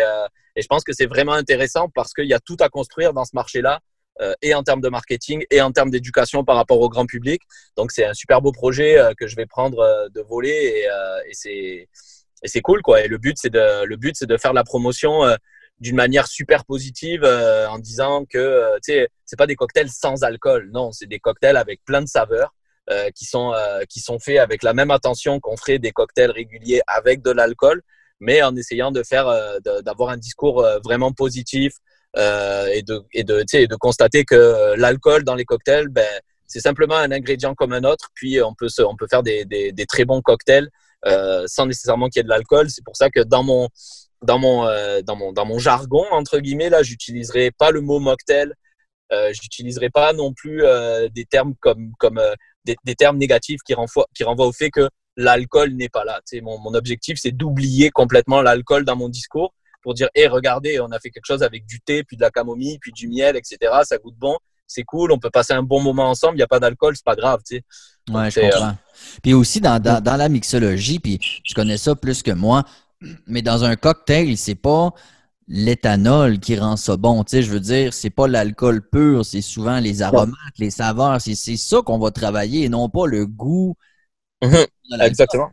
[0.57, 3.25] et je pense que c'est vraiment intéressant parce qu'il y a tout à construire dans
[3.25, 3.81] ce marché-là.
[4.21, 7.43] Euh, et en termes de marketing et en termes d'éducation par rapport au grand public.
[7.77, 10.87] Donc c'est un super beau projet euh, que je vais prendre euh, de voler et,
[11.31, 11.89] et
[12.45, 13.03] c'est cool quoi.
[13.03, 15.23] Et le but c'est de le but c'est de faire la promotion
[15.79, 20.71] d'une manière super positive en disant que tu sais c'est pas des cocktails sans alcool,
[20.73, 22.55] non, c'est des cocktails avec plein de saveurs.
[23.15, 23.53] qui sont
[23.91, 27.83] qui sont faits avec la même attention qu'on ferait des cocktails réguliers avec de l'alcool,
[28.21, 29.27] mais en essayant de faire
[29.85, 31.75] d'avoir un discours vraiment positif,
[32.17, 36.09] euh, et, de, et, de, de constater que l'alcool dans les cocktails, ben,
[36.47, 38.09] c'est simplement un ingrédient comme un autre.
[38.15, 40.69] Puis on peut, se, on peut faire des, des, des très bons cocktails
[41.07, 42.69] euh, sans nécessairement qu'il y ait de l'alcool.
[42.71, 43.69] C'est pour ça que dans mon,
[44.23, 48.01] dans mon, euh, dans mon, dans mon jargon, entre guillemets, là, j'utiliserai pas le mot
[48.01, 48.53] mocktail.
[49.13, 52.35] Euh, j'utiliserai pas non plus euh, des termes comme, comme euh,
[52.65, 56.21] des, des, termes négatifs qui renvoient, qui renvoient au fait que l'alcool n'est pas là.
[56.43, 59.53] Mon, mon objectif, c'est d'oublier complètement l'alcool dans mon discours
[59.83, 62.31] pour dire, hé, regardez, on a fait quelque chose avec du thé, puis de la
[62.31, 63.59] camomille, puis du miel, etc.
[63.85, 66.49] Ça goûte bon, c'est cool, on peut passer un bon moment ensemble, il n'y a
[66.49, 67.63] pas d'alcool, c'est pas grave, tu sais.
[68.13, 68.77] Ouais, je comprends.
[69.23, 72.65] Puis aussi, dans, dans, dans, la mixologie, puis je connais ça plus que moi,
[73.27, 74.93] mais dans un cocktail, c'est pas
[75.49, 77.25] l'éthanol qui rend ça bon.
[77.25, 81.21] Tu sais, je veux dire, c'est pas l'alcool pur, c'est souvent les aromates, les saveurs.
[81.21, 83.75] C'est ça qu'on va travailler et non pas le goût.
[85.01, 85.51] Exactement.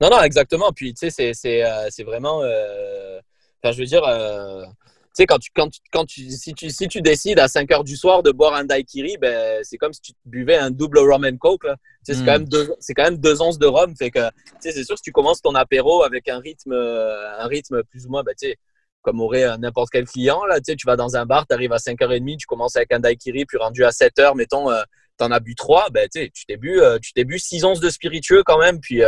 [0.00, 0.72] Non, non, exactement.
[0.72, 2.40] Puis, tu sais, c'est euh, vraiment.
[2.42, 3.20] Euh,
[3.62, 6.88] Enfin, je veux dire, euh, tu sais, quand tu, quand, quand tu, si, tu, si
[6.88, 10.00] tu décides à 5 heures du soir de boire un daiquiri, ben, c'est comme si
[10.00, 11.66] tu buvais un double rum and coke.
[12.02, 12.26] C'est quand, hmm.
[12.26, 13.94] même deux, quand même deux onces de rhum.
[13.96, 14.20] Fait que,
[14.60, 18.22] c'est sûr, si tu commences ton apéro avec un rythme, un rythme plus ou moins,
[18.22, 18.56] ben, tu sais,
[19.02, 21.72] comme aurait n'importe quel client, là, tu sais, tu vas dans un bar, tu arrives
[21.72, 24.82] à 5h30, tu commences avec un daiquiri, puis rendu à 7h, mettons, euh,
[25.18, 27.38] tu en as bu 3, ben, tu sais, tu t'es bu, euh, tu t'es bu
[27.38, 29.02] 6 onces de spiritueux quand même, puis,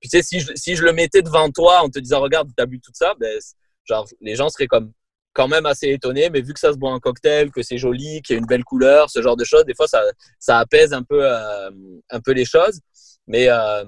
[0.00, 2.48] puis tu sais, si je, si je le mettais devant toi en te disant, regarde,
[2.56, 3.38] tu as bu tout ça, ben,
[3.86, 4.92] Genre, les gens seraient comme
[5.36, 8.22] quand même assez étonnés, mais vu que ça se boit en cocktail, que c'est joli,
[8.22, 10.02] qu'il y a une belle couleur, ce genre de choses, des fois, ça,
[10.38, 11.70] ça apaise un peu, euh,
[12.10, 12.80] un peu les choses.
[13.26, 13.84] Mais euh,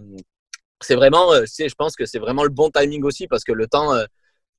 [0.82, 3.66] c'est vraiment, euh, je pense que c'est vraiment le bon timing aussi parce que le
[3.66, 3.99] temps,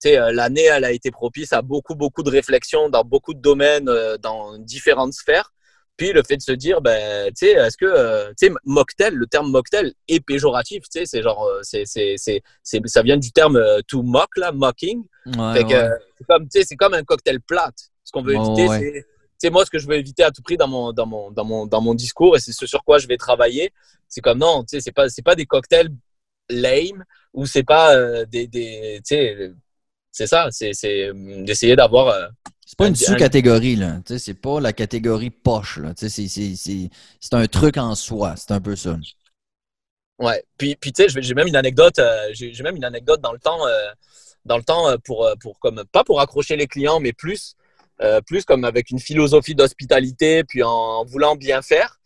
[0.01, 3.41] tu sais, l'année, elle a été propice à beaucoup, beaucoup de réflexions dans beaucoup de
[3.41, 3.89] domaines,
[4.21, 5.53] dans différentes sphères.
[6.00, 9.14] Puis le fait de se dire, ben, tu sais, est-ce que, euh, tu sais, mocktail,
[9.14, 12.41] le terme mocktail est péjoratif, tu sais, c'est genre, euh, c'est, c'est, c'est,
[12.86, 15.04] ça vient du terme euh, to mock, là, mocking.
[15.54, 17.91] fait que, c'est comme, tu sais, c'est comme un cocktail plate.
[18.06, 19.06] Ce qu'on veut éviter, c'est, tu
[19.39, 21.43] sais, moi, ce que je veux éviter à tout prix dans mon, dans mon, dans
[21.43, 23.74] mon, dans mon discours, et c'est ce sur quoi je vais travailler,
[24.08, 25.89] c'est comme, non, tu sais, c'est pas, c'est pas des cocktails
[26.50, 29.52] lame, ou c'est pas des, des tu sais,
[30.14, 31.12] c'est ça, c'est, c'est
[31.43, 32.32] d'essayer d'avoir
[32.70, 33.99] c'est pas une sous-catégorie, là.
[34.05, 35.93] C'est pas la catégorie poche, là.
[35.97, 38.36] C'est un truc en soi.
[38.38, 38.95] C'est un peu ça.
[40.20, 40.43] Ouais.
[40.55, 41.97] Puis, puis tu sais, j'ai même une anecdote.
[41.97, 43.89] Euh, j'ai même une anecdote dans le temps, euh,
[44.45, 47.55] dans le temps euh, pour, pour comme pas pour accrocher les clients, mais plus,
[48.28, 51.99] plus comme avec une philosophie d'hospitalité, puis en, voulant bien faire.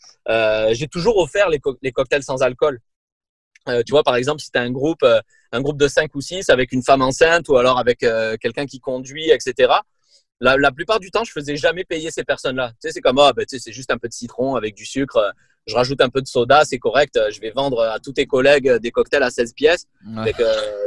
[0.72, 2.80] j'ai toujours offert les, les, cocktails sans alcool.
[3.68, 5.06] tu vois, par exemple, si tu as un groupe,
[5.52, 8.00] un groupe de 5 ou 6 avec une femme enceinte ou alors avec
[8.40, 9.74] quelqu'un qui conduit, etc
[10.44, 12.70] la, plupart du temps, je faisais jamais payer ces personnes-là.
[12.72, 14.76] Tu sais, c'est comme, ah, ben, tu sais, c'est juste un peu de citron avec
[14.76, 15.18] du sucre.
[15.18, 15.32] Euh,
[15.66, 17.16] je rajoute un peu de soda, c'est correct.
[17.16, 19.86] Euh, je vais vendre à tous tes collègues euh, des cocktails à 16 pièces.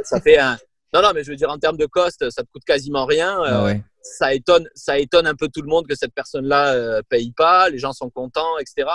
[0.03, 0.57] ça fait un.
[0.93, 3.41] Non, non, mais je veux dire, en termes de cost, ça te coûte quasiment rien.
[3.43, 7.31] Ah ça, étonne, ça étonne un peu tout le monde que cette personne-là ne paye
[7.31, 7.69] pas.
[7.69, 8.89] Les gens sont contents, etc.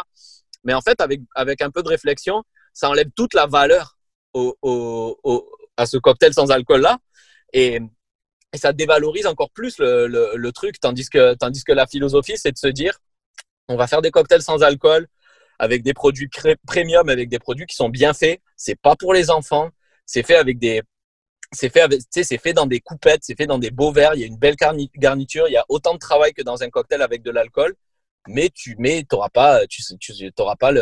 [0.65, 3.99] Mais en fait, avec, avec un peu de réflexion, ça enlève toute la valeur
[4.33, 6.97] au, au, à ce cocktail sans alcool là.
[7.53, 7.81] Et,
[8.53, 12.59] et ça dévalorise encore plus le, truc, tandis que, tandis que la philosophie, c'est de
[12.59, 12.99] se dire,
[13.69, 15.09] on va faire des cocktails sans alcool,
[15.59, 16.29] avec des produits
[16.67, 18.41] premium, avec des produits qui sont bien faits.
[18.57, 19.71] C'est pas pour les enfants.
[20.07, 20.83] C'est fait avec des,
[21.53, 24.15] c'est fait avec, c'est fait dans des coupettes, c'est fait dans des beaux verres.
[24.15, 24.57] Il y a une belle
[24.97, 25.49] garniture.
[25.49, 27.75] Il y a autant de travail que dans un cocktail avec de l'alcool.
[28.29, 30.73] Mais tu mets, t'auras pas, tu, tu t'auras pas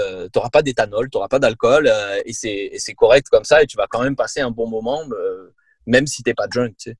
[0.53, 4.03] pas d'éthanol, t'auras pas d'alcool, euh, et c'est, correct comme ça, et tu vas quand
[4.03, 5.55] même passer un bon moment, euh,
[5.87, 6.91] même si t'es pas drunk.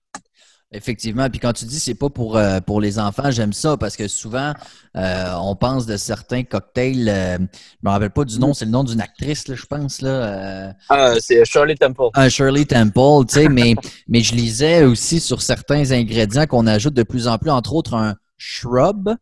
[0.73, 1.29] Effectivement.
[1.29, 4.07] Puis quand tu dis c'est pas pour, euh, pour les enfants, j'aime ça parce que
[4.07, 4.53] souvent,
[4.97, 7.09] euh, on pense de certains cocktails.
[7.09, 10.01] Euh, je me rappelle pas du nom, c'est le nom d'une actrice, là, je pense.
[10.01, 12.11] Là, ah, c'est Shirley Temple.
[12.15, 13.75] Ah, Shirley Temple, tu sais, mais,
[14.09, 17.95] mais je lisais aussi sur certains ingrédients qu'on ajoute de plus en plus, entre autres
[17.95, 19.13] un shrub,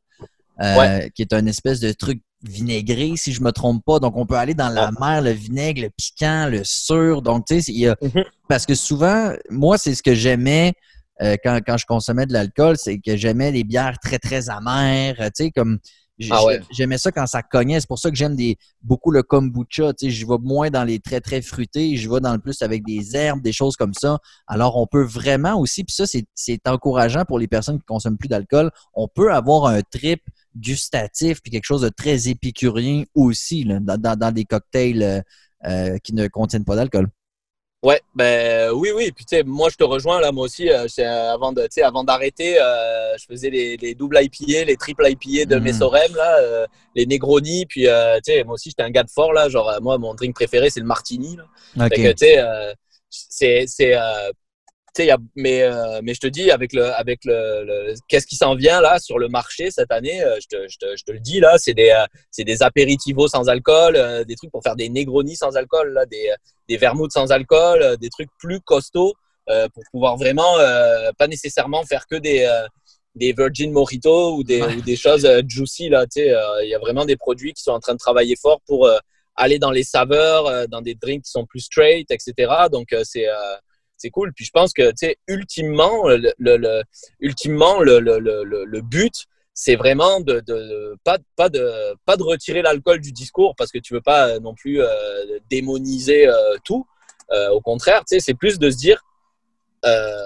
[1.15, 4.01] qui est un espèce de truc vinaigré, si je me trompe pas.
[4.01, 7.23] Donc, on peut aller dans la mer, le vinaigre, le piquant, le sûr.
[7.23, 7.95] Donc, tu sais, il y a...
[7.95, 8.25] Mm-hmm.
[8.49, 10.75] parce que souvent, moi, c'est ce que j'aimais
[11.23, 15.17] euh, quand, quand, je consommais de l'alcool, c'est que j'aimais les bières très, très amères.
[15.17, 15.79] Tu sais, comme
[16.31, 16.41] ah
[16.71, 17.81] j'aimais ça quand ça cognait.
[17.81, 19.93] C'est pour ça que j'aime des, beaucoup le kombucha.
[19.95, 21.97] Tu sais, je vais moins dans les très, très fruités.
[21.97, 24.19] Je vais dans le plus avec des herbes, des choses comme ça.
[24.47, 26.05] Alors, on peut vraiment aussi, puis ça,
[26.35, 28.71] c'est encourageant pour les personnes qui consomment plus d'alcool.
[28.95, 30.23] On peut avoir un trip
[30.57, 35.21] gustatif puis quelque chose de très épicurien aussi là, dans, dans, des cocktails euh,
[35.67, 37.09] euh, qui ne contiennent pas d'alcool.
[37.81, 39.13] Ouais, ben oui, oui.
[39.13, 40.69] Puis tu sais, moi je te rejoins là, moi aussi.
[40.69, 40.87] Euh,
[41.33, 45.61] avant de, avant d'arrêter, euh, je faisais les, les doubles IPA, les triples IPA de
[45.61, 46.17] mes mmh.
[46.17, 46.67] là, euh,
[46.97, 47.67] les Negroni.
[47.67, 47.89] Puis tu
[48.25, 49.49] sais, moi aussi j'étais un gars de fort là.
[49.49, 51.37] Genre moi mon drink préféré c'est le martini.
[51.37, 51.89] Là.
[51.89, 52.03] tu
[53.11, 53.95] sais, c'est
[55.37, 58.99] mais, euh, mais je te dis, avec le, avec le, qu'est-ce qui s'en vient là
[58.99, 61.57] sur le marché cette année, euh, je, te, je, te, je, te, le dis là,
[61.59, 65.57] c'est des, euh, c'est des apéritivos sans alcool, des trucs pour faire des Negroni sans
[65.57, 66.33] alcool, là, des,
[66.69, 69.15] des vermouths sans alcool, des trucs plus costauds
[69.73, 70.59] pour pouvoir vraiment,
[71.17, 72.47] pas nécessairement faire que des,
[73.15, 75.89] des Virgin Mojito ou des, ou des choses juicy.
[75.89, 78.91] Là, il y a vraiment des produits qui sont en train de travailler fort pour
[79.37, 82.35] aller dans les saveurs, dans des drinks qui sont plus straight, etc.
[82.71, 83.27] Donc, c'est
[83.99, 84.33] c'est cool.
[84.33, 86.83] Puis je pense que, tu sais, ultimement, le, le,
[87.21, 89.27] ultimement, le, le but,
[89.61, 93.79] c'est vraiment de, de, pas, pas, de, pas de retirer l'alcool du discours parce que
[93.81, 94.87] tu veux pas non plus euh,
[95.51, 96.87] démoniser euh, tout.
[97.33, 99.03] Euh, au contraire, tu sais, c'est plus de se dire,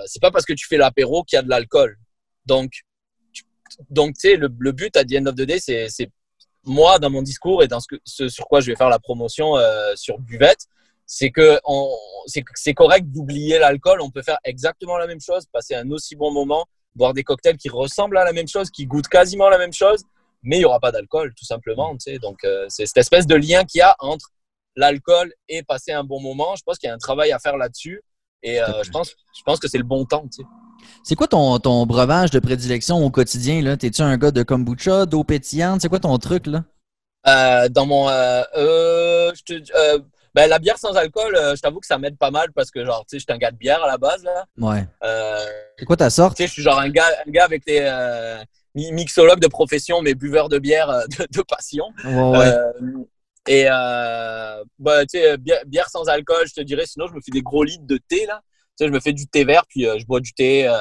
[0.04, 1.96] c'est pas parce que tu fais l'apéro qu'il y a de l'alcool.
[2.44, 2.72] Donc,
[3.88, 6.10] donc tu sais, le, but à the end of the day, c'est
[6.64, 8.98] moi, dans mon discours et dans ce, que, ce sur quoi je vais faire la
[8.98, 9.54] promotion
[9.94, 10.66] sur Buvette,
[11.14, 11.60] c'est que
[12.54, 14.00] c'est correct d'oublier l'alcool.
[14.00, 17.58] On peut faire exactement la même chose, passer un aussi bon moment, boire des cocktails
[17.58, 20.04] qui ressemblent à la même chose, qui goûtent quasiment la même chose,
[20.42, 21.92] mais il n'y aura pas d'alcool, tout simplement.
[21.92, 22.18] Tu sais.
[22.18, 24.30] Donc, euh, c'est cette espèce de lien qu'il y a entre
[24.74, 26.56] l'alcool et passer un bon moment.
[26.56, 28.00] Je pense qu'il y a un travail à faire là-dessus.
[28.42, 30.26] Et euh, je, pense, je pense que c'est le bon temps.
[30.34, 30.48] Tu sais.
[31.04, 33.76] C'est quoi ton, ton breuvage de prédilection au quotidien?
[33.76, 35.82] T'es-tu un gars de kombucha, d'eau pétillante?
[35.82, 36.46] C'est quoi ton truc?
[36.46, 36.64] là?
[37.26, 38.08] Euh, dans mon.
[38.08, 40.02] je te,
[40.34, 42.84] ben, la bière sans alcool, euh, je t'avoue que ça m'aide pas mal parce que,
[42.84, 44.24] genre, tu sais, je suis un gars de bière à la base.
[44.24, 44.46] Là.
[44.58, 44.86] Ouais.
[45.04, 45.44] Euh,
[45.78, 46.36] c'est quoi ta sorte?
[46.36, 48.42] Tu sais, je suis genre un gars, un gars avec des euh,
[48.74, 51.84] mixologues de profession, mais buveurs de bière de, passion.
[52.04, 52.54] Ouais, ouais.
[53.46, 53.64] et,
[54.78, 57.64] bah, tu sais, bière, sans alcool, je te dirais, sinon, je me fais des gros
[57.64, 58.40] litres de thé, là.
[58.78, 60.72] Tu sais, je me fais du thé vert, puis je bois du thé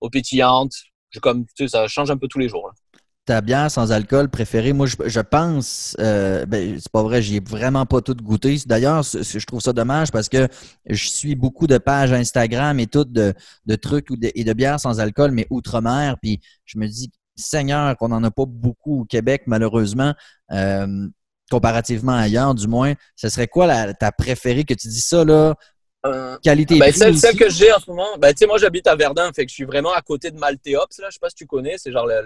[0.00, 0.72] aux pétillantes.
[1.10, 2.68] Je, comme, tu sais, ça change un peu tous les jours.
[2.68, 2.72] Là
[3.30, 7.40] ta bière sans alcool préférée, moi, je, pense, euh, ben, c'est pas vrai, j'y ai
[7.40, 8.58] vraiment pas tout goûté.
[8.66, 10.48] D'ailleurs, je trouve ça dommage parce que
[10.88, 13.32] je suis beaucoup de pages Instagram et tout de,
[13.76, 16.16] trucs et de bières sans alcool, mais outre-mer.
[16.20, 20.12] Puis je me dis, Seigneur, qu'on n'en a pas beaucoup au Québec, malheureusement.
[20.50, 21.06] Euh,
[21.52, 25.54] comparativement ailleurs, du moins, ce serait quoi ta préférée que tu dis ça, là?
[26.06, 29.30] Euh, Qualité ben, celle, celle, que j'ai en ce moment, ben, moi j'habite à Verdun,
[29.34, 30.98] fait que je suis vraiment à côté de Malteops.
[30.98, 31.08] Là.
[31.08, 32.22] Je sais pas si tu connais, c'est genre le,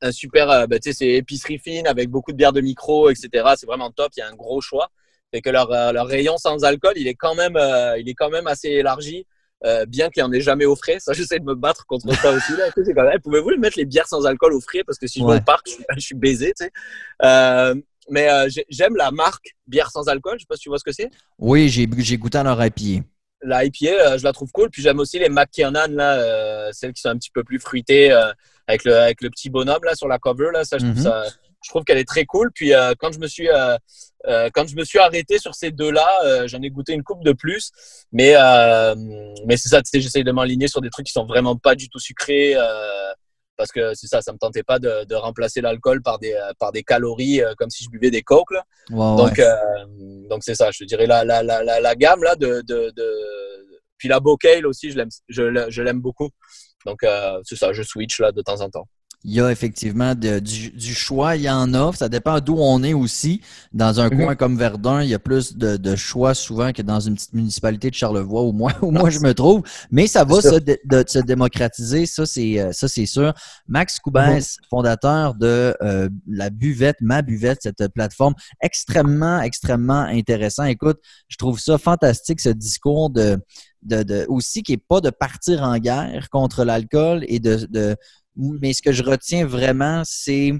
[0.00, 3.28] un super, euh, ben, c'est épicerie fine avec beaucoup de bières de micro, etc.
[3.56, 4.88] C'est vraiment top, il y a un gros choix.
[5.34, 7.58] Fait que leur, euh, leur rayon sans alcool, il est quand même,
[7.98, 9.26] il est quand même assez élargi.
[9.86, 10.96] bien qu'il n'y en ait jamais au frais.
[10.98, 12.52] Ça, j'essaie de me battre contre ça aussi.
[12.56, 12.70] Là.
[13.22, 14.82] Pouvez-vous mettre les bières sans alcool au frais?
[14.86, 16.54] Parce que si je vais au parc, je, suis baisé.
[18.10, 20.34] Mais euh, j'aime la marque bière sans alcool.
[20.38, 21.10] Je sais pas si tu vois ce que c'est.
[21.38, 23.04] Oui, j'ai goûté à leur IPA.
[23.42, 24.70] La IPA, euh, je la trouve cool.
[24.70, 28.12] Puis j'aime aussi les McKiernan, là, euh, celles qui sont un petit peu plus fruitées,
[28.66, 30.50] avec, le, avec le petit bonhomme là, sur la cover.
[30.52, 31.02] Là, ça, je trouve, mhm.
[31.02, 31.24] ça,
[31.62, 32.50] je trouve qu'elle est très cool.
[32.52, 33.48] Puis quand, je me suis,
[34.26, 37.70] quand je me suis arrêté sur ces deux-là, j'en ai goûté une coupe de plus.
[38.10, 38.34] Mais,
[39.46, 42.00] mais c'est ça, j'essaye de m'aligner sur des trucs qui sont vraiment pas du tout
[42.00, 42.56] sucrés
[43.58, 46.84] parce que c'est ça, ça me tentait pas de, remplacer l'alcool par des, par des
[46.84, 48.54] calories euh, comme si je buvais des coques.
[48.88, 49.56] donc, euh,
[50.30, 52.94] donc c'est ça, je dirais la, la, la, la, gamme là, de, de,
[53.98, 56.30] puis la bocale aussi, je l'aime, je, l'aime beaucoup.
[56.86, 57.04] Donc,
[57.42, 58.88] c'est ça, je switch là de temps en temps
[59.24, 61.92] il y a effectivement du, choix, il y en a.
[61.92, 63.40] Ça dépend d'où on est aussi.
[63.72, 64.24] Dans un mhm.
[64.24, 67.90] coin comme Verdun, il y a plus de, choix souvent que dans une petite municipalité
[67.90, 69.62] de Charlevoix où moi, où moi je me trouve.
[69.90, 73.34] Mais ça va se, se, démocratiser, ça c'est euh, sûr.
[73.66, 74.66] Max Coubens, mhm.
[74.70, 80.64] fondateur de euh, la buvette, ma buvette, cette plateforme extrêmement, extrêmement intéressant.
[80.64, 80.98] Écoute,
[81.28, 83.38] je trouve ça fantastique, ce discours de,
[83.82, 87.96] de, aussi qui n'est pas de partir en guerre contre l'alcool et de, de,
[88.38, 90.52] mais ce que je retiens vraiment, c'est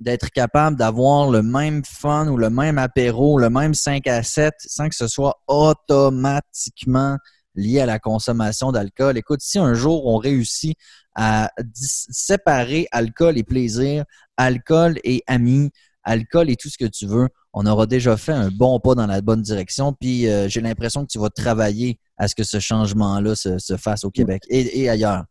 [0.00, 4.52] d'être capable d'avoir le même fun ou le même apéro, le même 5 à 7
[4.58, 7.16] sans que ce soit automatiquement
[7.54, 9.16] lié à la consommation d'alcool.
[9.16, 10.76] Écoute, si un jour on réussit
[11.14, 14.04] à séparer alcool et plaisir,
[14.36, 15.70] alcool et amis,
[16.02, 19.06] alcool et tout ce que tu veux, on aura déjà fait un bon pas dans
[19.06, 19.92] la bonne direction.
[19.92, 24.04] Puis euh, j'ai l'impression que tu vas travailler à ce que ce changement-là se, fasse
[24.04, 25.24] au Québec et ailleurs.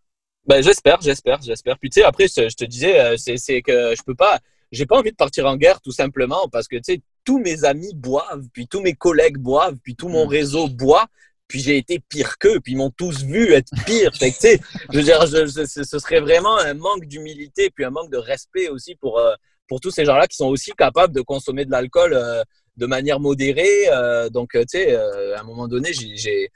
[0.46, 1.78] Ben, j'espère, j'espère, j'espère.
[1.78, 4.40] Puis tu sais, après, je te disais, euh, c'est que je peux pas,
[4.72, 7.64] j'ai pas envie de partir en guerre tout simplement parce que tu sais, tous mes
[7.64, 10.30] amis boivent, puis tous mes collègues boivent, puis tout mon mm.
[10.30, 11.06] réseau boit,
[11.48, 14.16] puis j'ai été pire qu'eux, puis ils m'ont tous vu être pire.
[14.16, 14.60] Fait que, tu sais,
[14.92, 18.96] je veux dire, ce serait vraiment un manque d'humilité, puis un manque de respect aussi
[18.96, 19.36] pour, euh,
[19.68, 22.42] pour tous ces gens-là qui sont aussi capables de consommer de l'alcool euh,
[22.78, 23.90] de manière modérée.
[24.32, 26.50] donc, tu sais, à un moment donné, j'ai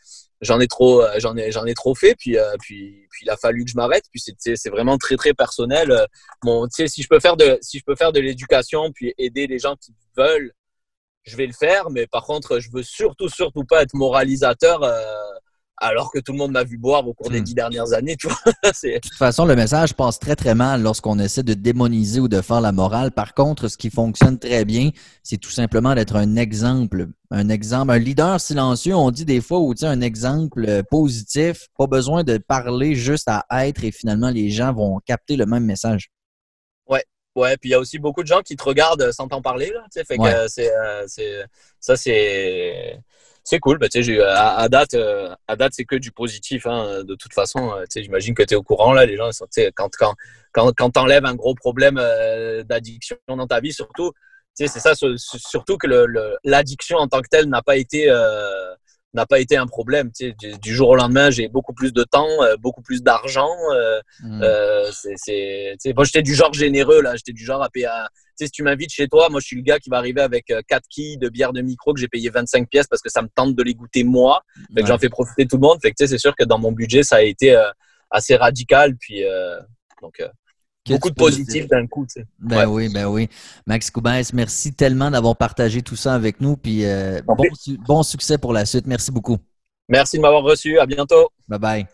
[0.45, 3.29] j'en ai trop euh, j'en ai j'en ai trop fait puis euh, puis puis il
[3.29, 6.07] a fallu que je m'arrête puis c'est c'est vraiment très très personnel
[6.43, 9.13] bon tu sais si je peux faire de si je peux faire de l'éducation puis
[9.17, 10.53] aider les gens qui veulent
[11.23, 15.01] je vais le faire mais par contre je veux surtout surtout pas être moralisateur euh,
[15.77, 17.43] alors que tout le monde m'a vu boire au cours des hmm.
[17.43, 18.15] dix dernières années.
[18.15, 22.19] Tu vois de toute façon, le message passe très, très mal lorsqu'on essaie de démoniser
[22.19, 23.11] ou de faire la morale.
[23.11, 24.91] Par contre, ce qui fonctionne très bien,
[25.23, 27.07] c'est tout simplement d'être un exemple.
[27.31, 31.87] Un exemple, un leader silencieux, on dit des fois, ou un exemple euh, positif, pas
[31.87, 36.11] besoin de parler juste à être et finalement les gens vont capter le même message.
[36.87, 37.03] Ouais,
[37.35, 39.69] Ouais, puis il y a aussi beaucoup de gens qui te regardent sans t'en parler.
[39.73, 40.71] Là, fait que euh, c'est,
[41.81, 43.01] ça, c'est,
[43.45, 43.77] c'est cool.
[43.77, 43.87] Bah,
[44.35, 46.65] à, à, date, euh, à date c'est que du positif.
[46.65, 48.91] Hein, de toute façon, euh, j'imagine que tu es au courant.
[48.91, 49.29] Là, les gens,
[49.75, 50.15] quand, quand,
[50.51, 54.11] quand, quand tu enlèves un gros problème euh, d'addiction dans ta vie, surtout,
[54.55, 55.87] c'est ça, surtout que
[56.43, 58.11] l'addiction en tant que telle n'a pas été
[59.13, 60.11] n'a pas été un problème.
[60.19, 62.27] Du, du, jour au lendemain, j'ai beaucoup plus de temps,
[62.59, 63.51] beaucoup plus d'argent.
[64.21, 64.43] Mmh.
[64.91, 67.15] c'est, moi, j'étais du genre généreux là.
[67.15, 69.55] J'étais du genre à payer, à, sais, si tu m'invites chez toi, moi, je suis
[69.55, 72.07] le gars qui va arriver avec euh, quatre quilles de bière de micro que j'ai
[72.07, 74.41] payé 25 pièces parce que ça me tente de les goûter moi.
[74.73, 75.79] Fait que j'en fais profiter tout le monde.
[75.81, 77.69] Fait que, c'est sûr que dans mon budget, ça a été euh,
[78.09, 78.95] assez radical.
[78.97, 79.59] Puis, euh,
[80.01, 80.21] donc,
[80.87, 82.05] beaucoup de positifs d'un coup.
[82.39, 83.29] Ben oui, ben oui.
[83.65, 86.57] Max Coubès, merci tellement d'avoir partagé tout ça avec nous.
[86.57, 86.83] Puis,
[87.25, 87.35] bon,
[87.87, 88.87] bon succès pour la suite.
[88.87, 89.37] Merci beaucoup.
[89.87, 90.79] Merci de m'avoir reçu.
[90.79, 91.29] À bientôt.
[91.47, 91.87] Bye bye.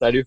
[0.00, 0.24] Salut.